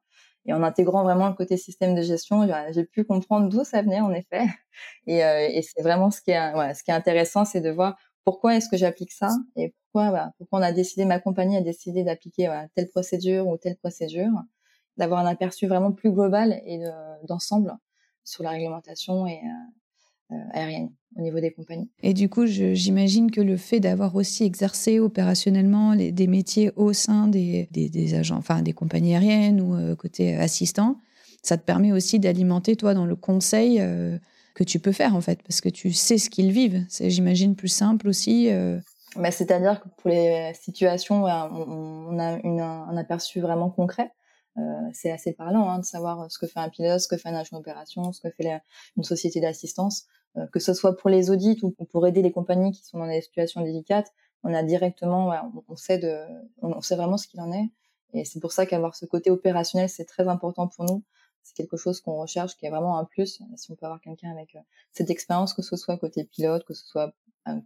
Et 0.45 0.54
en 0.54 0.63
intégrant 0.63 1.04
vraiment 1.04 1.28
le 1.28 1.36
côté 1.36 1.58
système 1.58 1.95
de 1.95 2.02
gestion, 2.02 2.48
j'ai 2.72 2.86
pu 2.86 3.04
comprendre 3.04 3.50
d'où 3.50 3.65
ça 3.65 3.82
venait 3.82 4.00
en 4.00 4.13
effet. 4.13 4.45
Et, 5.08 5.26
euh, 5.26 5.50
et 5.52 5.62
c'est 5.63 5.82
vraiment 5.82 6.12
ce 6.12 6.22
qui 6.22 6.32
est, 6.32 6.54
ouais, 6.54 6.74
ce 6.74 6.84
qui 6.84 6.91
est 6.91 6.93
intéressant, 6.93 7.43
c'est 7.43 7.60
de 7.60 7.69
voir 7.69 7.98
pourquoi 8.30 8.56
est-ce 8.56 8.70
que 8.70 8.78
j'applique 8.78 9.12
ça 9.12 9.30
et 9.56 9.74
pourquoi, 9.92 10.32
pourquoi 10.38 10.60
on 10.60 10.62
a 10.62 10.72
décidé, 10.72 11.04
ma 11.04 11.20
compagnie 11.20 11.58
a 11.58 11.62
décidé 11.62 12.04
d'appliquer 12.04 12.48
telle 12.76 12.88
procédure 12.89 13.48
ou 13.48 13.58
telle 13.58 13.76
procédure, 13.76 14.30
d'avoir 14.98 15.26
un 15.26 15.26
aperçu 15.26 15.65
vraiment 15.65 15.92
plus 15.92 16.12
global 16.12 16.62
et 16.63 16.80
d'ensemble 17.28 17.76
sur 18.24 18.44
la 18.44 18.52
réglementation 18.52 19.26
et, 19.26 19.39
euh, 19.39 20.36
euh, 20.36 20.38
aérienne 20.52 20.92
au 21.15 21.22
niveau 21.22 21.39
des 21.39 21.50
compagnies. 21.50 21.89
Et 22.04 22.13
du 22.13 22.30
coup, 22.30 22.46
j'imagine 22.46 23.32
que 23.32 23.42
le 23.42 23.58
fait 23.58 23.80
d'avoir 23.80 24.15
aussi 24.15 24.44
exercé 24.44 25.00
opérationnellement 25.00 25.96
des 25.96 26.28
métiers 26.28 26.72
au 26.76 26.94
sein 26.94 27.28
des, 27.28 27.68
des, 27.72 28.13
agents, 28.13 28.38
enfin 28.38 28.62
des 28.62 28.74
compagnies 28.74 29.15
aériennes 29.15 29.60
ou 29.60 29.74
euh, 29.74 29.96
côté 29.96 30.36
assistant, 30.36 31.00
ça 31.42 31.58
te 31.58 31.63
permet 31.63 31.92
aussi 31.92 32.20
d'alimenter 32.20 32.76
toi 32.76 32.94
dans 32.94 33.08
le 33.08 33.15
conseil 33.15 33.82
que 34.60 34.65
tu 34.65 34.80
peux 34.80 34.91
faire 34.91 35.15
en 35.15 35.22
fait, 35.22 35.41
parce 35.41 35.62
que 35.62 35.69
tu 35.69 35.93
sais 35.93 36.17
ce 36.17 36.30
qu'ils 36.30 36.52
vivent. 36.52 36.86
C'est, 36.89 37.10
j'imagine, 37.10 37.56
plus 37.56 37.69
simple 37.69 38.10
aussi. 38.10 38.52
Euh. 38.52 38.78
Bah, 39.15 39.32
c'est-à-dire 39.32 39.80
que 39.80 39.88
pour 39.98 40.10
les 40.10 40.52
situations, 40.54 41.24
on, 41.24 42.19
a 42.19 42.39
une, 42.43 42.60
un 42.60 42.98
aperçu 42.98 43.39
vraiment 43.39 43.69
concret. 43.69 44.12
Euh, 44.58 44.62
c'est 44.91 45.12
assez 45.12 45.32
parlant 45.32 45.69
hein, 45.69 45.80
de 45.80 45.86
savoir 45.86 46.30
ce 46.30 46.38
que 46.38 46.45
fait 46.45 46.60
un 46.60 46.67
pilote, 46.67 47.00
ce 47.00 47.08
que 47.08 47.15
fait 47.15 47.30
un 47.30 47.36
agent 47.36 47.56
d'opération, 47.56 48.12
ce 48.12 48.19
que 48.19 48.30
fait 48.32 48.62
une 48.98 49.04
société 49.04 49.39
d'assistance. 49.39 50.08
Euh, 50.36 50.45
que 50.52 50.60
ce 50.60 50.74
soit 50.74 50.98
pour 50.98 51.10
les 51.10 51.32
audits 51.32 51.58
ou 51.63 51.72
pour 51.72 52.06
aider 52.06 52.22
les 52.22 52.34
compagnies 52.34 52.74
qui 52.74 52.84
sont 52.84 52.98
dans 53.00 53.08
des 53.08 53.22
situations 53.22 53.62
délicates, 53.62 54.12
on 54.43 54.54
a 54.54 54.62
directement, 54.62 55.32
on, 55.69 55.76
sait 55.78 56.00
de, 56.00 56.17
on 56.62 56.82
sait 56.82 56.98
vraiment 56.98 57.17
ce 57.17 57.30
qu'il 57.30 57.39
en 57.39 57.52
est. 57.54 57.69
Et 58.13 58.26
c'est 58.26 58.41
pour 58.41 58.52
ça 58.52 58.65
qu'avoir 58.65 58.93
ce 58.95 59.06
côté 59.06 59.32
opérationnel, 59.32 59.88
c'est 59.88 60.06
très 60.06 60.28
important 60.28 60.67
pour 60.67 60.84
nous 60.84 61.04
c'est 61.43 61.56
quelque 61.56 61.78
chose 61.78 62.02
qu'on 62.02 62.15
recherche 62.15 62.56
qui 62.58 62.65
est 62.65 62.69
vraiment 62.69 62.97
un 62.97 63.06
plus. 63.06 63.41
Si 63.56 63.71
on 63.71 63.75
peut 63.75 63.86
avoir 63.86 64.02
quelqu'un 64.02 64.32
avec 64.32 64.56
euh, 64.56 64.60
cette 64.91 65.10
expérience, 65.10 65.54
que 65.54 65.62
ce 65.62 65.75
soit 65.75 65.97
côté 65.97 66.23
pilote, 66.23 66.63
que 66.65 66.73
ce 66.73 66.86
soit 66.86 67.13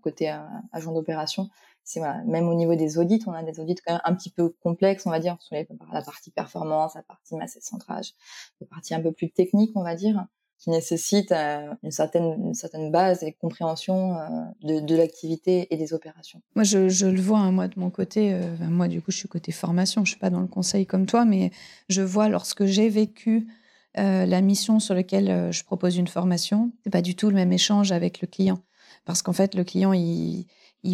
côté 0.02 0.32
euh, 0.32 0.38
agent 0.72 0.94
d'opération, 0.94 1.50
c'est 1.84 2.00
même 2.00 2.48
au 2.48 2.54
niveau 2.54 2.76
des 2.76 2.98
audits, 2.98 3.22
on 3.28 3.34
a 3.34 3.44
des 3.44 3.60
audits 3.60 3.76
quand 3.86 3.94
même 3.94 4.02
un 4.06 4.14
petit 4.14 4.30
peu 4.30 4.50
complexes, 4.62 5.06
on 5.06 5.10
va 5.10 5.20
dire, 5.20 5.36
sur 5.42 5.58
la 5.92 6.02
partie 6.02 6.32
performance, 6.32 6.96
la 6.96 7.04
partie 7.04 7.36
masse 7.36 7.58
et 7.58 7.62
centrage, 7.62 8.14
la 8.62 8.68
partie 8.68 8.94
un 8.94 9.02
peu 9.02 9.12
plus 9.12 9.30
technique, 9.30 9.74
on 9.76 9.84
va 9.84 9.96
dire, 9.96 10.26
qui 10.58 10.70
nécessite 10.70 11.34
euh, 11.34 11.74
une 11.84 11.92
certaine 11.92 12.46
une 12.46 12.54
certaine 12.54 12.90
base 12.90 13.24
et 13.24 13.34
compréhension 13.34 14.16
de, 14.62 14.96
l'activité 14.96 15.68
et 15.74 15.76
des 15.76 15.94
opérations. 15.94 16.42
Moi, 16.56 16.64
je, 16.64 16.88
je 16.88 17.08
le 17.08 17.20
vois, 17.20 17.40
hein, 17.40 17.52
moi 17.52 17.68
de 17.68 17.78
mon 17.78 17.90
côté, 17.90 18.40
moi 18.62 18.88
du 18.88 19.02
coup, 19.02 19.12
je 19.12 19.18
suis 19.18 19.28
côté 19.28 19.52
formation, 19.52 20.06
je 20.06 20.12
suis 20.12 20.20
pas 20.20 20.30
dans 20.30 20.40
le 20.40 20.48
conseil 20.48 20.86
comme 20.86 21.06
toi, 21.06 21.26
mais 21.26 21.52
je 21.90 22.02
vois 22.02 22.30
lorsque 22.30 22.64
j'ai 22.64 22.88
vécu 22.88 23.50
euh, 23.98 24.26
la 24.26 24.42
mission 24.42 24.80
sur 24.80 24.96
laquelle 24.96 25.30
euh, 25.30 25.52
je 25.52 25.64
propose 25.64 25.98
une 25.98 26.08
formation, 26.08 26.72
c'est 26.84 26.90
pas 26.90 27.02
du 27.02 27.16
tout 27.16 27.30
le 27.30 27.36
même 27.36 27.54
échange 27.54 27.92
avec 27.92 28.22
le 28.22 28.28
client. 28.28 28.60
Parce 29.06 29.22
qu'en 29.22 29.34
fait, 29.34 29.54
le 29.54 29.64
client, 29.64 29.94
il, 29.94 30.46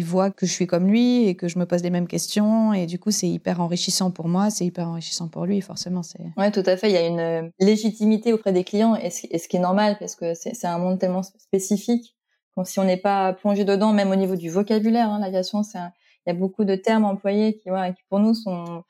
voit 0.04 0.30
que 0.30 0.44
je 0.44 0.52
suis 0.52 0.66
comme 0.66 0.88
lui 0.88 1.24
et 1.24 1.34
que 1.34 1.48
je 1.48 1.58
me 1.58 1.64
pose 1.64 1.82
les 1.82 1.90
mêmes 1.90 2.08
questions. 2.08 2.74
Et 2.74 2.86
du 2.86 2.98
coup, 2.98 3.10
c'est 3.10 3.28
hyper 3.28 3.60
enrichissant 3.60 4.10
pour 4.10 4.28
moi, 4.28 4.50
c'est 4.50 4.66
hyper 4.66 4.88
enrichissant 4.88 5.28
pour 5.28 5.46
lui, 5.46 5.60
forcément. 5.62 6.02
Ouais, 6.36 6.50
tout 6.50 6.62
à 6.66 6.76
fait. 6.76 6.90
Il 6.90 6.92
y 6.92 6.98
a 6.98 7.06
une 7.06 7.20
euh, 7.20 7.48
légitimité 7.58 8.32
auprès 8.32 8.52
des 8.52 8.64
clients, 8.64 8.96
et 8.96 9.10
ce, 9.10 9.48
qui 9.48 9.56
est 9.56 9.60
normal, 9.60 9.96
parce 9.98 10.14
que 10.14 10.34
c'est 10.34 10.66
un 10.66 10.78
monde 10.78 10.98
tellement 10.98 11.22
spécifique. 11.22 12.16
Si 12.64 12.78
on 12.78 12.84
n'est 12.84 12.98
pas 12.98 13.32
plongé 13.32 13.64
dedans, 13.64 13.94
même 13.94 14.10
au 14.10 14.16
niveau 14.16 14.36
du 14.36 14.50
vocabulaire, 14.50 15.08
hein, 15.08 15.20
l'aviation, 15.20 15.62
il 15.62 15.80
y 16.26 16.30
a 16.30 16.34
beaucoup 16.34 16.64
de 16.64 16.74
termes 16.74 17.06
employés 17.06 17.54
qui, 17.54 17.70
qui 17.70 18.02
pour 18.10 18.18
nous 18.18 18.34
sont 18.34 18.82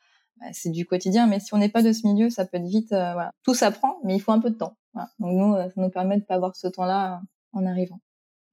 c'est 0.52 0.70
du 0.70 0.86
quotidien. 0.86 1.26
Mais 1.26 1.40
si 1.40 1.54
on 1.54 1.58
n'est 1.58 1.68
pas 1.68 1.82
de 1.82 1.92
ce 1.92 2.06
milieu, 2.06 2.30
ça 2.30 2.44
peut 2.44 2.56
être 2.56 2.66
vite. 2.66 2.92
Euh, 2.92 3.12
voilà. 3.12 3.32
Tout 3.44 3.54
s'apprend, 3.54 3.96
mais 4.04 4.14
il 4.14 4.20
faut 4.20 4.32
un 4.32 4.40
peu 4.40 4.50
de 4.50 4.56
temps. 4.56 4.76
Voilà. 4.94 5.10
Donc 5.18 5.32
nous, 5.32 5.54
euh, 5.54 5.68
ça 5.68 5.80
nous 5.80 5.90
permet 5.90 6.18
de 6.18 6.24
pas 6.24 6.34
avoir 6.34 6.56
ce 6.56 6.68
temps-là 6.68 7.14
euh, 7.14 7.58
en 7.58 7.66
arrivant. 7.66 8.00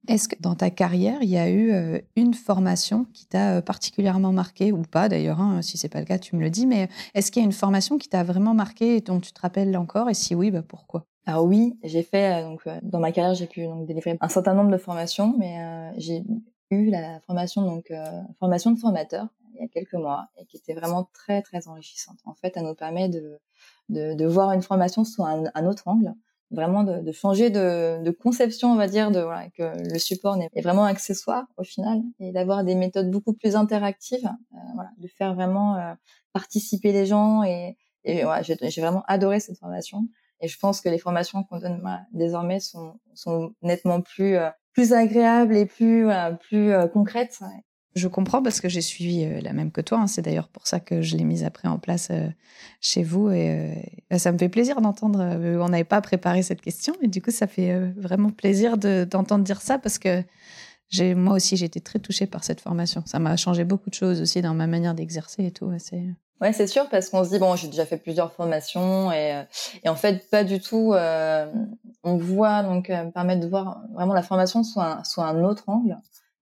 Est-ce 0.08 0.30
que 0.30 0.36
dans 0.40 0.56
ta 0.56 0.70
carrière, 0.70 1.18
il 1.22 1.30
y 1.30 1.38
a 1.38 1.50
eu 1.50 2.02
une 2.16 2.34
formation 2.34 3.06
qui 3.14 3.26
t'a 3.26 3.62
particulièrement 3.62 4.32
marqué 4.32 4.72
ou 4.72 4.84
pas 4.84 5.10
d'ailleurs 5.10 5.42
hein, 5.42 5.62
Si 5.62 5.78
c'est 5.78 5.90
pas 5.90 6.00
le 6.00 6.06
cas, 6.06 6.18
tu 6.18 6.38
me 6.38 6.42
le 6.42 6.50
dis. 6.50 6.66
Mais 6.66 6.88
est-ce 7.14 7.30
qu'il 7.30 7.42
y 7.42 7.44
a 7.44 7.46
une 7.46 7.52
formation 7.52 7.98
qui 7.98 8.08
t'a 8.08 8.24
vraiment 8.24 8.54
marqué 8.54 8.96
et 8.96 9.02
dont 9.02 9.20
tu 9.20 9.34
te 9.34 9.42
rappelles 9.42 9.76
encore 9.76 10.10
Et 10.10 10.14
si 10.14 10.34
oui, 10.34 10.50
bah 10.50 10.62
pourquoi? 10.66 11.04
Alors 11.26 11.44
oui, 11.44 11.78
j'ai 11.84 12.04
fait 12.04 12.42
donc 12.44 12.62
dans 12.84 13.00
ma 13.00 13.12
carrière, 13.12 13.34
j'ai 13.36 13.48
pu 13.48 13.66
donc 13.66 13.86
délivrer 13.86 14.18
un 14.22 14.30
certain 14.30 14.54
nombre 14.54 14.72
de 14.72 14.78
formations, 14.78 15.36
mais 15.38 15.58
j'ai 15.98 16.24
eu 16.72 16.90
la 16.90 17.20
formation 17.22 17.64
donc 17.64 17.92
formation 18.40 18.72
de 18.72 18.80
formateur 18.80 19.28
il 19.58 19.64
y 19.64 19.66
a 19.66 19.70
quelques 19.70 19.94
mois 19.94 20.28
et 20.38 20.46
qui 20.46 20.58
était 20.58 20.74
vraiment 20.74 21.10
très 21.14 21.42
très 21.42 21.68
enrichissante. 21.68 22.18
En 22.26 22.34
fait, 22.34 22.54
elle 22.56 22.64
nous 22.64 22.76
permet 22.76 23.10
de, 23.10 23.40
de, 23.90 24.26
voir 24.26 24.52
une 24.52 24.62
formation 24.62 25.04
sous 25.04 25.24
un, 25.24 25.66
autre 25.66 25.88
angle, 25.88 26.14
vraiment 26.52 26.84
de, 26.84 27.12
changer 27.12 27.50
de, 27.50 28.12
conception, 28.12 28.72
on 28.72 28.76
va 28.76 28.88
dire, 28.88 29.12
de 29.12 29.26
que 29.56 29.92
le 29.92 30.00
support 30.00 30.38
est 30.54 30.62
vraiment 30.62 30.86
accessoire 30.86 31.46
au 31.58 31.64
final 31.64 32.02
et 32.20 32.32
d'avoir 32.32 32.64
des 32.64 32.76
méthodes 32.76 33.10
beaucoup 33.10 33.34
plus 33.34 33.56
interactives, 33.56 34.30
euh, 34.54 34.84
de 34.98 35.08
faire 35.08 35.34
vraiment 35.36 35.76
euh, 35.76 35.94
participer 36.34 36.92
les 36.92 37.06
gens 37.06 37.44
et, 37.44 37.78
j'ai 38.06 38.82
vraiment 38.82 39.04
adoré 39.08 39.42
cette 39.42 39.58
formation. 39.58 40.08
Et 40.40 40.48
je 40.48 40.58
pense 40.58 40.80
que 40.80 40.88
les 40.88 41.00
formations 41.00 41.44
qu'on 41.44 41.58
donne 41.58 41.84
désormais 42.14 42.62
sont, 42.62 42.94
sont 43.16 43.54
nettement 43.62 44.00
plus 44.00 44.38
euh, 44.38 44.50
plus 44.72 44.94
agréables 44.94 45.58
et 45.58 45.66
plus 45.66 46.08
plus 46.40 46.72
concrètes 46.94 47.40
je 47.98 48.08
comprends 48.08 48.42
parce 48.42 48.62
que 48.62 48.70
j'ai 48.70 48.82
suivi 48.82 49.26
euh, 49.26 49.42
la 49.42 49.54
même 49.54 49.72
que 49.72 49.82
toi. 49.82 50.00
Hein. 50.00 50.08
C'est 50.08 50.22
d'ailleurs 50.22 50.48
pour 50.48 50.68
ça 50.68 50.80
que 50.80 51.02
je 51.02 51.18
l'ai 51.18 51.24
mise 51.24 51.44
après 51.44 51.68
en 51.68 51.80
place 51.80 52.10
euh, 52.12 52.28
chez 52.82 53.04
vous. 53.04 53.30
Et 53.30 53.52
euh, 53.52 53.74
bah, 54.10 54.20
ça 54.20 54.32
me 54.32 54.38
fait 54.38 54.50
plaisir 54.50 54.82
d'entendre. 54.82 55.20
on 55.20 55.70
n'avait 55.70 55.84
pas 55.84 56.02
préparé 56.02 56.44
cette 56.44 56.62
question. 56.62 56.94
Et 57.02 57.08
du 57.08 57.22
coup, 57.22 57.32
ça 57.32 57.48
fait 57.48 57.78
vraiment 57.98 58.30
plaisir 58.30 58.78
d'entendre 58.78 59.44
dire 59.44 59.62
ça 59.62 59.78
parce 59.78 59.98
que 59.98 60.24
moi 61.16 61.36
aussi, 61.36 61.58
j'ai 61.58 61.66
été 61.66 61.82
très 61.82 62.00
touchée 62.00 62.28
par 62.28 62.44
cette 62.44 62.62
formation. 62.62 63.04
Ça 63.06 63.20
m'a 63.20 63.36
changé 63.36 63.66
beaucoup 63.66 63.90
de 63.90 63.96
choses 63.96 64.22
aussi 64.22 64.42
dans 64.42 64.54
ma 64.54 64.68
manière 64.68 64.94
d'exercer 64.94 65.46
et 65.46 65.52
tout. 65.52 65.66
Ouais, 66.40 66.54
c'est 66.54 66.68
sûr, 66.68 66.88
parce 66.90 67.10
qu'on 67.10 67.26
se 67.26 67.30
dit, 67.32 67.40
bon, 67.40 67.56
j'ai 67.56 67.68
déjà 67.68 67.86
fait 67.86 67.98
plusieurs 67.98 68.32
formations 68.32 69.12
et, 69.12 69.44
en 69.86 69.96
fait, 69.96 70.30
pas 70.30 70.44
du 70.44 70.62
tout. 70.62 70.94
on 72.04 72.18
voit, 72.18 72.64
donc, 72.64 72.92
permettre 73.14 73.42
de 73.42 73.48
voir 73.48 73.82
vraiment 73.94 74.14
la 74.14 74.24
formation 74.24 74.64
sous 74.64 74.80
un, 74.80 75.04
sous 75.04 75.22
un 75.22 75.44
autre 75.44 75.64
angle 75.68 75.98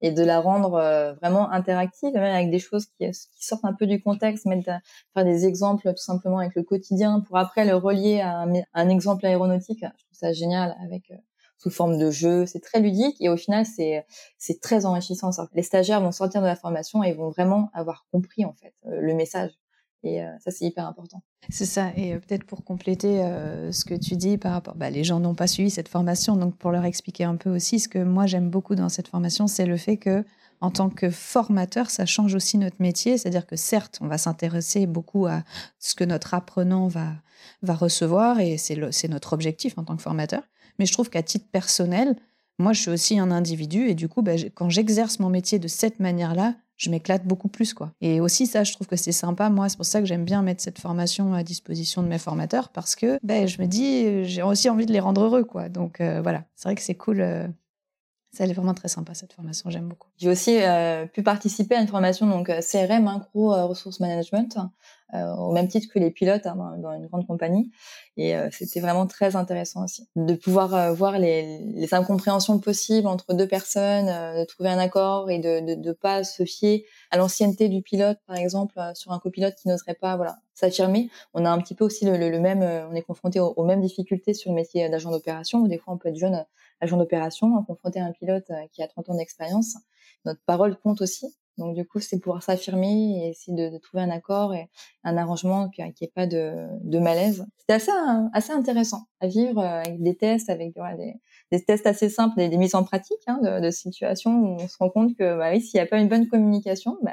et 0.06 0.12
de 0.12 0.24
la 0.24 0.40
rendre 0.40 0.76
euh, 0.76 1.14
vraiment 1.14 1.52
interactive, 1.52 2.14
même 2.14 2.36
avec 2.36 2.52
des 2.52 2.60
choses 2.60 2.86
qui, 2.86 3.10
sortent 3.40 3.66
un 3.66 3.74
peu 3.74 3.88
du 3.88 4.02
contexte, 4.04 4.46
mettre 4.46 4.72
faire 5.16 5.26
des 5.26 5.48
exemples 5.48 5.90
tout 5.90 6.04
simplement 6.04 6.38
avec 6.38 6.54
le 6.56 6.62
quotidien 6.62 7.22
pour 7.22 7.38
après 7.38 7.66
le 7.66 7.76
relier 7.76 8.22
à 8.22 8.42
un, 8.42 8.54
un 8.76 8.90
exemple 8.90 9.26
aéronautique. 9.26 9.80
Je 9.82 10.06
trouve 10.06 10.14
ça 10.14 10.32
génial 10.32 10.76
avec 10.84 11.10
euh, 11.10 11.16
sous 11.58 11.72
forme 11.72 11.98
de 11.98 12.12
jeu. 12.12 12.46
C'est 12.46 12.60
très 12.60 12.80
ludique 12.82 13.18
et 13.20 13.30
au 13.30 13.38
final 13.38 13.66
c'est 13.66 14.06
c'est 14.38 14.62
très 14.62 14.86
enrichissant. 14.86 15.32
Les 15.54 15.64
stagiaires 15.64 16.02
vont 16.02 16.12
sortir 16.12 16.42
de 16.42 16.46
la 16.46 16.56
formation 16.56 17.02
et 17.02 17.14
vont 17.14 17.30
vraiment 17.32 17.72
avoir 17.74 18.06
compris 18.12 18.46
en 18.46 18.54
fait 18.54 18.76
euh, 18.86 19.02
le 19.02 19.16
message. 19.16 19.52
Et 20.06 20.24
euh, 20.24 20.28
ça, 20.40 20.52
c'est 20.52 20.66
hyper 20.66 20.88
important. 20.88 21.22
C'est 21.50 21.66
ça. 21.66 21.92
Et 21.98 22.14
euh, 22.14 22.20
peut-être 22.20 22.46
pour 22.46 22.64
compléter 22.64 23.24
euh, 23.24 23.72
ce 23.72 23.84
que 23.84 23.96
tu 23.96 24.16
dis 24.16 24.38
par 24.38 24.54
rapport, 24.54 24.76
bah, 24.76 24.92
les 24.92 25.04
gens 25.04 25.20
n'ont 25.20 25.34
pas 25.34 25.48
suivi 25.48 25.72
cette 25.72 25.90
formation, 25.90 26.36
donc 26.36 26.56
pour 26.56 26.72
leur 26.72 26.86
expliquer 26.86 27.24
un 27.24 27.36
peu 27.36 27.50
aussi, 27.50 27.80
ce 27.80 27.90
que 27.90 28.00
moi 28.00 28.28
j'aime 28.28 28.50
beaucoup 28.50 28.76
dans 28.76 28.88
cette 28.88 29.08
formation, 29.08 29.48
c'est 29.48 29.66
le 29.66 29.78
fait 29.78 29.98
que 29.98 30.24
en 30.62 30.70
tant 30.70 30.90
que 30.90 31.10
formateur, 31.10 31.90
ça 31.90 32.06
change 32.06 32.36
aussi 32.36 32.58
notre 32.58 32.78
métier. 32.80 33.18
C'est-à-dire 33.18 33.46
que 33.46 33.56
certes, 33.56 33.98
on 34.02 34.08
va 34.08 34.18
s'intéresser 34.18 34.86
beaucoup 34.86 35.26
à 35.26 35.44
ce 35.80 35.96
que 35.96 36.04
notre 36.04 36.34
apprenant 36.34 36.88
va, 36.88 37.14
va 37.62 37.74
recevoir, 37.74 38.40
et 38.40 38.58
c'est 38.58 39.08
notre 39.10 39.34
objectif 39.34 39.78
en 39.78 39.84
tant 39.84 39.96
que 39.96 40.02
formateur. 40.02 40.44
Mais 40.80 40.86
je 40.86 40.94
trouve 40.94 41.10
qu'à 41.10 41.24
titre 41.24 41.48
personnel, 41.52 42.16
moi, 42.58 42.74
je 42.74 42.82
suis 42.82 42.92
aussi 42.92 43.20
un 43.20 43.32
individu, 43.32 43.90
et 43.90 43.96
du 43.96 44.08
coup, 44.08 44.22
bah, 44.22 44.36
quand 44.54 44.70
j'exerce 44.70 45.20
mon 45.20 45.30
métier 45.30 45.60
de 45.60 45.68
cette 45.68 46.00
manière-là, 46.00 46.56
je 46.78 46.90
m'éclate 46.90 47.26
beaucoup 47.26 47.48
plus 47.48 47.74
quoi. 47.74 47.92
Et 48.02 48.20
aussi 48.20 48.48
ça, 48.48 48.64
je 48.64 48.74
trouve 48.74 48.88
que 48.88 48.96
c'est 48.96 49.12
sympa. 49.12 49.50
Moi, 49.50 49.70
c'est 49.70 49.78
pour 49.78 49.86
ça 49.86 50.00
que 50.00 50.06
j'aime 50.06 50.26
bien 50.26 50.42
mettre 50.42 50.62
cette 50.62 50.80
formation 50.80 51.34
à 51.34 51.44
disposition 51.44 52.04
de 52.04 52.08
mes 52.08 52.20
formateurs 52.20 52.70
parce 52.70 52.96
que 52.96 53.18
ben, 53.24 53.48
je 53.48 53.62
me 53.62 53.68
dis, 53.68 54.26
j'ai 54.26 54.42
aussi 54.44 54.70
envie 54.70 54.86
de 54.86 54.92
les 54.94 55.00
rendre 55.00 55.22
heureux 55.22 55.44
quoi. 55.44 55.70
Donc 55.70 56.02
euh, 56.02 56.22
voilà, 56.22 56.44
c'est 56.56 56.68
vrai 56.68 56.76
que 56.76 56.82
c'est 56.82 56.96
cool. 56.96 57.22
Euh, 57.22 57.48
Ça, 58.32 58.44
elle 58.44 58.52
est 58.52 58.54
vraiment 58.54 58.74
très 58.74 58.90
sympa 58.90 59.14
cette 59.14 59.32
formation, 59.32 59.70
j'aime 59.70 59.88
beaucoup. 59.88 60.10
J'ai 60.18 60.30
aussi 60.30 60.58
euh, 60.62 61.06
pu 61.06 61.24
participer 61.24 61.76
à 61.76 61.82
une 61.82 61.88
formation 61.88 62.28
donc 62.28 62.48
CRM, 62.48 63.08
hein, 63.08 63.26
Ressources 63.34 64.02
Management, 64.02 64.58
euh, 64.58 65.05
au 65.38 65.52
même 65.52 65.68
titre 65.68 65.88
que 65.94 66.00
les 66.00 66.12
pilotes 66.12 66.46
hein, 66.46 66.56
dans, 66.78 66.94
une 66.94 67.08
grande 67.08 67.26
compagnie. 67.28 67.72
Et 68.18 68.34
c'était 68.52 68.80
vraiment 68.80 69.08
très 69.08 69.36
intéressant 69.36 69.84
aussi 69.84 70.08
de 70.16 70.36
pouvoir 70.36 70.94
voir 70.94 71.20
les, 71.20 71.94
incompréhensions 71.94 72.60
possibles 72.60 73.08
entre 73.08 73.34
deux 73.34 73.48
personnes, 73.48 74.08
de 74.08 74.46
trouver 74.46 74.70
un 74.70 74.78
accord 74.78 75.30
et 75.30 75.40
de 75.40 75.60
ne 75.60 75.92
pas 75.92 76.24
se 76.24 76.46
fier 76.46 76.86
à 77.12 77.18
l'ancienneté 77.18 77.68
du 77.68 77.82
pilote, 77.82 78.18
par 78.26 78.38
exemple, 78.38 78.80
sur 78.94 79.12
un 79.12 79.20
copilote 79.20 79.56
qui 79.56 79.68
n'oserait 79.68 79.96
pas 79.96 80.16
voilà 80.16 80.38
s'affirmer. 80.54 81.10
On 81.34 81.46
a 81.46 81.50
un 81.50 81.60
petit 81.60 81.76
peu 81.76 81.84
aussi 81.84 82.06
le, 82.06 82.40
même, 82.40 82.62
on 82.90 82.96
est 82.96 83.02
confronté 83.02 83.40
aux, 83.40 83.64
mêmes 83.64 83.82
difficultés 83.82 84.34
sur 84.34 84.52
le 84.52 84.56
métier 84.56 84.88
d'agent 84.90 85.12
d'opération 85.12 85.60
où 85.60 85.68
des 85.68 85.78
fois 85.78 85.94
on 85.94 85.98
peut 85.98 86.10
être 86.10 86.18
jeune 86.18 86.46
agent 86.82 86.98
d'opération, 86.98 87.64
confronté 87.64 88.00
à 88.00 88.06
un 88.06 88.12
pilote 88.12 88.50
euh, 88.52 88.68
qui 88.72 88.84
a 88.84 88.88
30 88.88 89.10
ans 89.10 89.16
d'expérience, 89.16 89.78
notre 90.26 90.42
parole 90.46 90.78
compte 90.78 91.02
aussi. 91.02 91.36
Donc 91.58 91.76
du 91.76 91.86
coup, 91.86 92.00
c'est 92.00 92.20
pouvoir 92.20 92.44
s'affirmer 92.44 93.24
et 93.24 93.30
essayer 93.30 93.56
de, 93.56 93.78
trouver 93.78 94.04
un 94.04 94.10
accord 94.10 94.54
et 94.54 94.70
un 95.04 95.18
arrangement 95.18 95.70
qui 95.70 95.82
n'ait 95.82 96.12
pas 96.14 96.28
de, 96.28 96.68
de 96.84 97.00
malaise. 97.00 97.46
C'était 97.58 97.74
assez 97.74 97.92
assez 98.34 98.52
intéressant 98.52 99.08
à 99.22 99.28
vivre 99.28 99.60
euh, 99.62 99.82
avec 99.82 100.02
des 100.02 100.16
tests, 100.16 100.50
avec 100.50 100.74
des, 100.74 101.14
des, 101.52 101.64
tests 101.64 101.88
assez 101.88 102.10
simples, 102.10 102.36
des, 102.38 102.50
des 102.50 102.58
mises 102.58 102.76
en 102.76 102.84
pratique 102.84 103.22
hein, 103.28 103.40
de, 103.42 103.62
de, 103.62 103.72
situations 103.72 104.32
où 104.32 104.58
on 104.60 104.68
se 104.68 104.78
rend 104.78 104.90
compte 104.90 105.16
que 105.16 105.38
bah 105.38 105.52
oui, 105.52 105.62
s'il 105.62 105.78
n'y 105.78 105.82
a 105.82 105.86
pas 105.86 105.98
une 105.98 106.10
bonne 106.10 106.28
communication, 106.28 106.98
bah, 107.02 107.12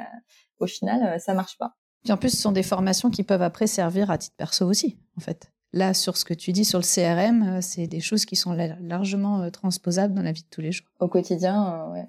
au 0.59 0.67
final, 0.67 1.03
euh, 1.03 1.19
ça 1.19 1.33
marche 1.33 1.57
pas. 1.57 1.75
Puis 2.03 2.11
en 2.11 2.17
plus, 2.17 2.31
ce 2.31 2.37
sont 2.37 2.51
des 2.51 2.63
formations 2.63 3.09
qui 3.09 3.23
peuvent 3.23 3.41
après 3.41 3.67
servir 3.67 4.11
à 4.11 4.17
titre 4.17 4.35
perso 4.35 4.65
aussi, 4.65 4.97
en 5.17 5.21
fait. 5.21 5.49
Là, 5.71 5.93
sur 5.93 6.17
ce 6.17 6.25
que 6.25 6.33
tu 6.33 6.51
dis 6.51 6.65
sur 6.65 6.79
le 6.79 6.83
CRM, 6.83 7.43
euh, 7.43 7.61
c'est 7.61 7.87
des 7.87 8.01
choses 8.01 8.25
qui 8.25 8.35
sont 8.35 8.51
largement 8.81 9.49
transposables 9.51 10.13
dans 10.13 10.21
la 10.21 10.33
vie 10.33 10.43
de 10.43 10.49
tous 10.51 10.61
les 10.61 10.73
jours. 10.73 10.87
Au 10.99 11.07
quotidien, 11.07 11.89
ouais, 11.93 12.05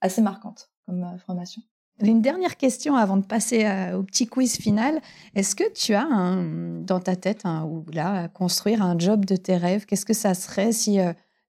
assez 0.00 0.22
marquante 0.22 0.70
comme 0.86 1.04
formation. 1.24 1.62
Une 2.02 2.20
dernière 2.20 2.56
question 2.56 2.94
avant 2.94 3.16
de 3.16 3.24
passer 3.24 3.66
au 3.94 4.02
petit 4.02 4.26
quiz 4.26 4.56
final. 4.56 5.00
Est-ce 5.34 5.56
que 5.56 5.72
tu 5.72 5.94
as 5.94 6.04
un, 6.04 6.42
dans 6.82 7.00
ta 7.00 7.16
tête 7.16 7.44
ou 7.66 7.84
là 7.90 8.24
à 8.24 8.28
construire 8.28 8.82
un 8.82 8.98
job 8.98 9.24
de 9.24 9.34
tes 9.34 9.56
rêves? 9.56 9.86
Qu'est-ce 9.86 10.04
que 10.04 10.12
ça 10.12 10.34
serait 10.34 10.72
si 10.72 10.98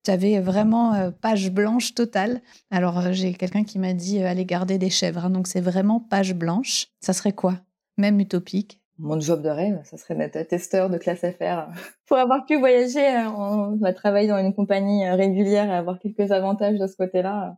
tu 0.06 0.12
avais 0.12 0.40
vraiment 0.40 1.12
page 1.20 1.52
blanche 1.52 1.96
totale? 1.96 2.42
Alors 2.72 3.12
j'ai 3.12 3.34
quelqu'un 3.34 3.66
qui 3.66 3.78
m'a 3.78 3.92
dit 3.92 4.24
aller 4.24 4.46
garder 4.46 4.78
des 4.78 4.90
chèvres, 4.90 5.26
hein, 5.26 5.30
donc 5.30 5.48
c'est 5.48 5.60
vraiment 5.60 6.00
page 6.00 6.34
blanche. 6.34 6.88
Ça 7.02 7.12
serait 7.12 7.34
quoi? 7.34 7.60
Même 7.98 8.18
utopique? 8.22 8.80
Mon 9.00 9.20
job 9.20 9.44
de 9.44 9.50
rêve, 9.50 9.80
ça 9.84 9.96
serait 9.96 10.16
d'être 10.16 10.48
testeur 10.48 10.90
de 10.90 10.98
classe 10.98 11.22
FR. 11.22 11.68
Pour 12.08 12.18
avoir 12.18 12.46
pu 12.46 12.58
voyager, 12.58 13.06
euh, 13.06 13.30
on 13.30 13.76
va 13.76 13.94
travailler 13.94 14.28
dans 14.28 14.40
une 14.40 14.56
compagnie 14.56 15.08
euh, 15.08 15.14
régulière 15.14 15.70
et 15.70 15.74
avoir 15.74 16.00
quelques 16.00 16.32
avantages 16.32 16.80
de 16.80 16.88
ce 16.88 16.96
côté-là. 16.96 17.50
Euh, 17.50 17.52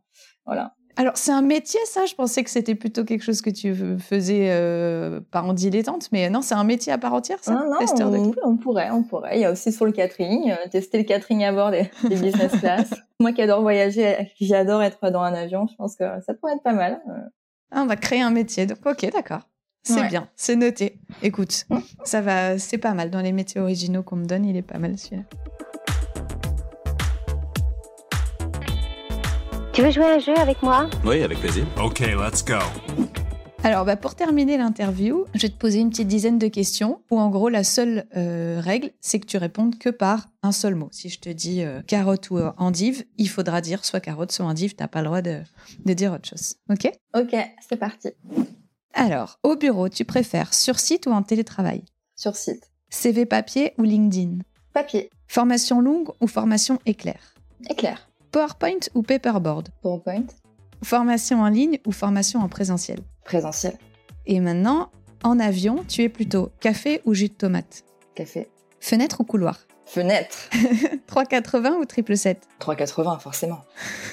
voilà. 0.44 0.74
Alors, 1.00 1.16
c'est 1.16 1.32
un 1.32 1.40
métier, 1.40 1.80
ça? 1.86 2.04
Je 2.04 2.14
pensais 2.14 2.44
que 2.44 2.50
c'était 2.50 2.74
plutôt 2.74 3.04
quelque 3.04 3.22
chose 3.22 3.40
que 3.40 3.48
tu 3.48 3.74
faisais 3.98 4.48
euh, 4.50 5.20
pas 5.30 5.40
en 5.40 5.54
dilettante, 5.54 6.12
mais 6.12 6.28
non, 6.28 6.42
c'est 6.42 6.54
un 6.54 6.62
métier 6.62 6.92
à 6.92 6.98
part 6.98 7.14
entière, 7.14 7.38
ça? 7.40 7.54
Non, 7.54 7.70
non, 7.70 8.34
on, 8.44 8.58
pourrait, 8.58 8.90
on 8.90 9.02
pourrait. 9.02 9.38
Il 9.38 9.40
y 9.40 9.46
a 9.46 9.50
aussi 9.50 9.72
sur 9.72 9.86
le 9.86 9.92
catering, 9.92 10.54
tester 10.70 10.98
le 10.98 11.04
catering 11.04 11.42
à 11.44 11.52
bord 11.52 11.70
des, 11.70 11.90
business 12.02 12.52
class. 12.60 12.90
Moi 13.18 13.32
qui 13.32 13.40
adore 13.40 13.62
voyager, 13.62 14.30
j'adore 14.42 14.82
être 14.82 15.10
dans 15.10 15.22
un 15.22 15.32
avion, 15.32 15.66
je 15.68 15.74
pense 15.74 15.96
que 15.96 16.04
ça 16.26 16.34
pourrait 16.34 16.52
être 16.56 16.62
pas 16.62 16.74
mal. 16.74 17.00
Ah, 17.70 17.80
on 17.82 17.86
va 17.86 17.96
créer 17.96 18.20
un 18.20 18.30
métier, 18.30 18.66
donc 18.66 18.84
ok, 18.84 19.10
d'accord. 19.10 19.48
C'est 19.82 20.06
bien, 20.08 20.28
c'est 20.36 20.56
noté. 20.56 21.00
Écoute, 21.22 21.64
ça 22.04 22.20
va, 22.20 22.58
c'est 22.58 22.76
pas 22.76 22.92
mal. 22.92 23.08
Dans 23.08 23.22
les 23.22 23.32
métiers 23.32 23.62
originaux 23.62 24.02
qu'on 24.02 24.16
me 24.16 24.26
donne, 24.26 24.44
il 24.44 24.54
est 24.54 24.60
pas 24.60 24.78
mal 24.78 24.98
celui-là. 24.98 25.22
Tu 29.80 29.86
veux 29.86 29.92
jouer 29.92 30.04
à 30.04 30.14
un 30.16 30.18
jeu 30.18 30.36
avec 30.36 30.62
moi? 30.62 30.90
Oui, 31.06 31.22
avec 31.22 31.38
plaisir. 31.38 31.64
Ok, 31.82 32.00
let's 32.00 32.44
go. 32.44 32.58
Alors, 33.64 33.86
bah, 33.86 33.96
pour 33.96 34.14
terminer 34.14 34.58
l'interview, 34.58 35.24
je 35.32 35.40
vais 35.40 35.48
te 35.48 35.56
poser 35.56 35.78
une 35.78 35.88
petite 35.88 36.06
dizaine 36.06 36.38
de 36.38 36.48
questions 36.48 37.00
où, 37.10 37.18
en 37.18 37.30
gros, 37.30 37.48
la 37.48 37.64
seule 37.64 38.04
euh, 38.14 38.60
règle, 38.62 38.90
c'est 39.00 39.18
que 39.20 39.24
tu 39.24 39.38
répondes 39.38 39.78
que 39.78 39.88
par 39.88 40.28
un 40.42 40.52
seul 40.52 40.74
mot. 40.74 40.90
Si 40.92 41.08
je 41.08 41.18
te 41.18 41.30
dis 41.30 41.62
euh, 41.62 41.80
carotte 41.80 42.28
ou 42.28 42.36
euh, 42.36 42.52
endive, 42.58 43.06
il 43.16 43.30
faudra 43.30 43.62
dire 43.62 43.86
soit 43.86 44.00
carotte, 44.00 44.32
soit 44.32 44.44
endive. 44.44 44.74
T'as 44.74 44.86
pas 44.86 45.00
le 45.00 45.06
droit 45.06 45.22
de, 45.22 45.40
de 45.86 45.92
dire 45.94 46.12
autre 46.12 46.28
chose. 46.28 46.56
Ok? 46.68 46.92
Ok, 47.16 47.34
c'est 47.66 47.78
parti. 47.78 48.10
Alors, 48.92 49.38
au 49.42 49.56
bureau, 49.56 49.88
tu 49.88 50.04
préfères 50.04 50.52
sur 50.52 50.78
site 50.78 51.06
ou 51.06 51.12
en 51.12 51.22
télétravail? 51.22 51.84
Sur 52.16 52.36
site. 52.36 52.70
CV 52.90 53.24
papier 53.24 53.72
ou 53.78 53.84
LinkedIn? 53.84 54.40
Papier. 54.74 55.08
Formation 55.26 55.80
longue 55.80 56.10
ou 56.20 56.26
formation 56.26 56.78
éclair? 56.84 57.34
Éclair. 57.70 58.09
PowerPoint 58.30 58.78
ou 58.94 59.02
paperboard 59.02 59.68
PowerPoint. 59.82 60.26
Formation 60.82 61.42
en 61.42 61.48
ligne 61.48 61.78
ou 61.86 61.92
formation 61.92 62.40
en 62.40 62.48
présentiel 62.48 63.00
Présentiel. 63.24 63.74
Et 64.26 64.40
maintenant, 64.40 64.90
en 65.24 65.38
avion, 65.38 65.84
tu 65.86 66.02
es 66.02 66.08
plutôt 66.08 66.50
café 66.60 67.00
ou 67.04 67.14
jus 67.14 67.28
de 67.28 67.34
tomate 67.34 67.84
Café. 68.14 68.48
Fenêtre 68.80 69.20
ou 69.20 69.24
couloir 69.24 69.58
Fenêtre. 69.84 70.48
3,80 71.08 71.80
ou 71.80 71.84
triple 71.84 72.16
7 72.16 72.46
3,80 72.60 73.18
forcément. 73.18 73.60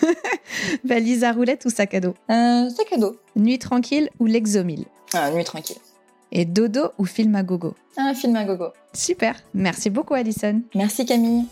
Valise 0.83 1.23
à 1.23 1.31
roulette 1.31 1.65
ou 1.65 1.69
sac 1.69 1.93
à 1.93 1.99
dos 1.99 2.15
euh, 2.31 2.69
Sac 2.69 2.91
à 2.93 2.97
dos. 2.97 3.15
Nuit 3.35 3.59
tranquille 3.59 4.09
ou 4.19 4.25
l'exomile 4.25 4.85
ah, 5.13 5.29
Nuit 5.29 5.43
tranquille. 5.43 5.77
Et 6.31 6.45
dodo 6.45 6.91
ou 6.97 7.05
film 7.05 7.35
à 7.35 7.43
gogo 7.43 7.75
Un 7.95 8.13
film 8.13 8.35
à 8.35 8.43
gogo. 8.43 8.69
Super. 8.93 9.35
Merci 9.53 9.89
beaucoup 9.89 10.15
Alison. 10.15 10.61
Merci 10.73 11.05
Camille. 11.05 11.45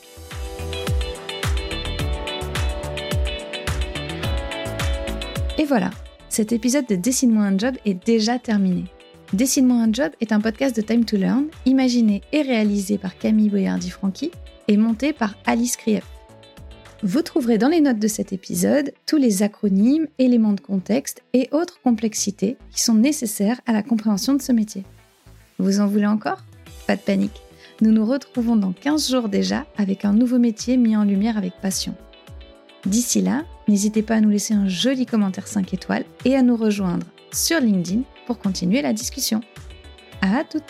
Et 5.58 5.64
voilà, 5.64 5.90
cet 6.28 6.52
épisode 6.52 6.86
de 6.86 6.96
Dessine-moi 6.96 7.44
un 7.44 7.58
job 7.58 7.76
est 7.86 8.06
déjà 8.06 8.40
terminé. 8.40 8.84
Dessine-moi 9.32 9.78
un 9.78 9.94
job 9.94 10.12
est 10.20 10.34
un 10.34 10.42
podcast 10.42 10.76
de 10.76 10.82
Time 10.82 11.06
to 11.06 11.16
Learn, 11.16 11.46
imaginé 11.66 12.22
et 12.34 12.42
réalisé 12.42 12.98
par 12.98 13.18
Camille 13.18 13.50
Boyardi-Franqui 13.50 14.32
et 14.68 14.76
monté 14.76 15.14
par 15.14 15.36
Alice 15.46 15.78
Krief. 15.78 16.04
Vous 17.04 17.22
trouverez 17.22 17.58
dans 17.58 17.70
les 17.70 17.80
notes 17.80 18.00
de 18.00 18.08
cet 18.08 18.34
épisode 18.34 18.94
tous 19.06 19.16
les 19.16 19.44
acronymes, 19.44 20.08
éléments 20.20 20.54
de 20.54 20.60
contexte 20.60 21.24
et 21.32 21.48
autres 21.54 21.80
complexités 21.82 22.58
qui 22.72 22.82
sont 22.82 22.96
nécessaires 22.96 23.62
à 23.66 23.72
la 23.72 23.82
compréhension 23.82 24.34
de 24.34 24.42
ce 24.42 24.52
métier. 24.52 24.84
Vous 25.58 25.80
en 25.80 25.88
voulez 25.88 26.06
encore? 26.06 26.44
Pas 26.86 26.98
de 26.98 27.02
panique. 27.02 27.42
Nous 27.80 27.92
nous 27.92 28.06
retrouvons 28.06 28.58
dans 28.58 28.74
15 28.74 29.10
jours 29.10 29.30
déjà 29.30 29.66
avec 29.78 30.04
un 30.04 30.12
nouveau 30.12 30.38
métier 30.38 30.76
mis 30.76 30.98
en 30.98 31.06
lumière 31.06 31.38
avec 31.38 31.54
passion. 31.62 31.96
D'ici 32.86 33.22
là, 33.22 33.46
n'hésitez 33.68 34.02
pas 34.02 34.16
à 34.16 34.22
nous 34.22 34.30
laisser 34.30 34.54
un 34.54 34.68
joli 34.68 35.06
commentaire 35.06 35.48
5 35.48 35.74
étoiles 35.74 36.06
et 36.24 36.36
à 36.36 36.42
nous 36.42 36.56
rejoindre 36.56 37.06
sur 37.32 37.60
LinkedIn 37.60 38.02
pour 38.26 38.40
continuer 38.40 38.82
la 38.82 38.94
discussion. 38.94 39.42
À 40.22 40.44
toutes 40.44 40.64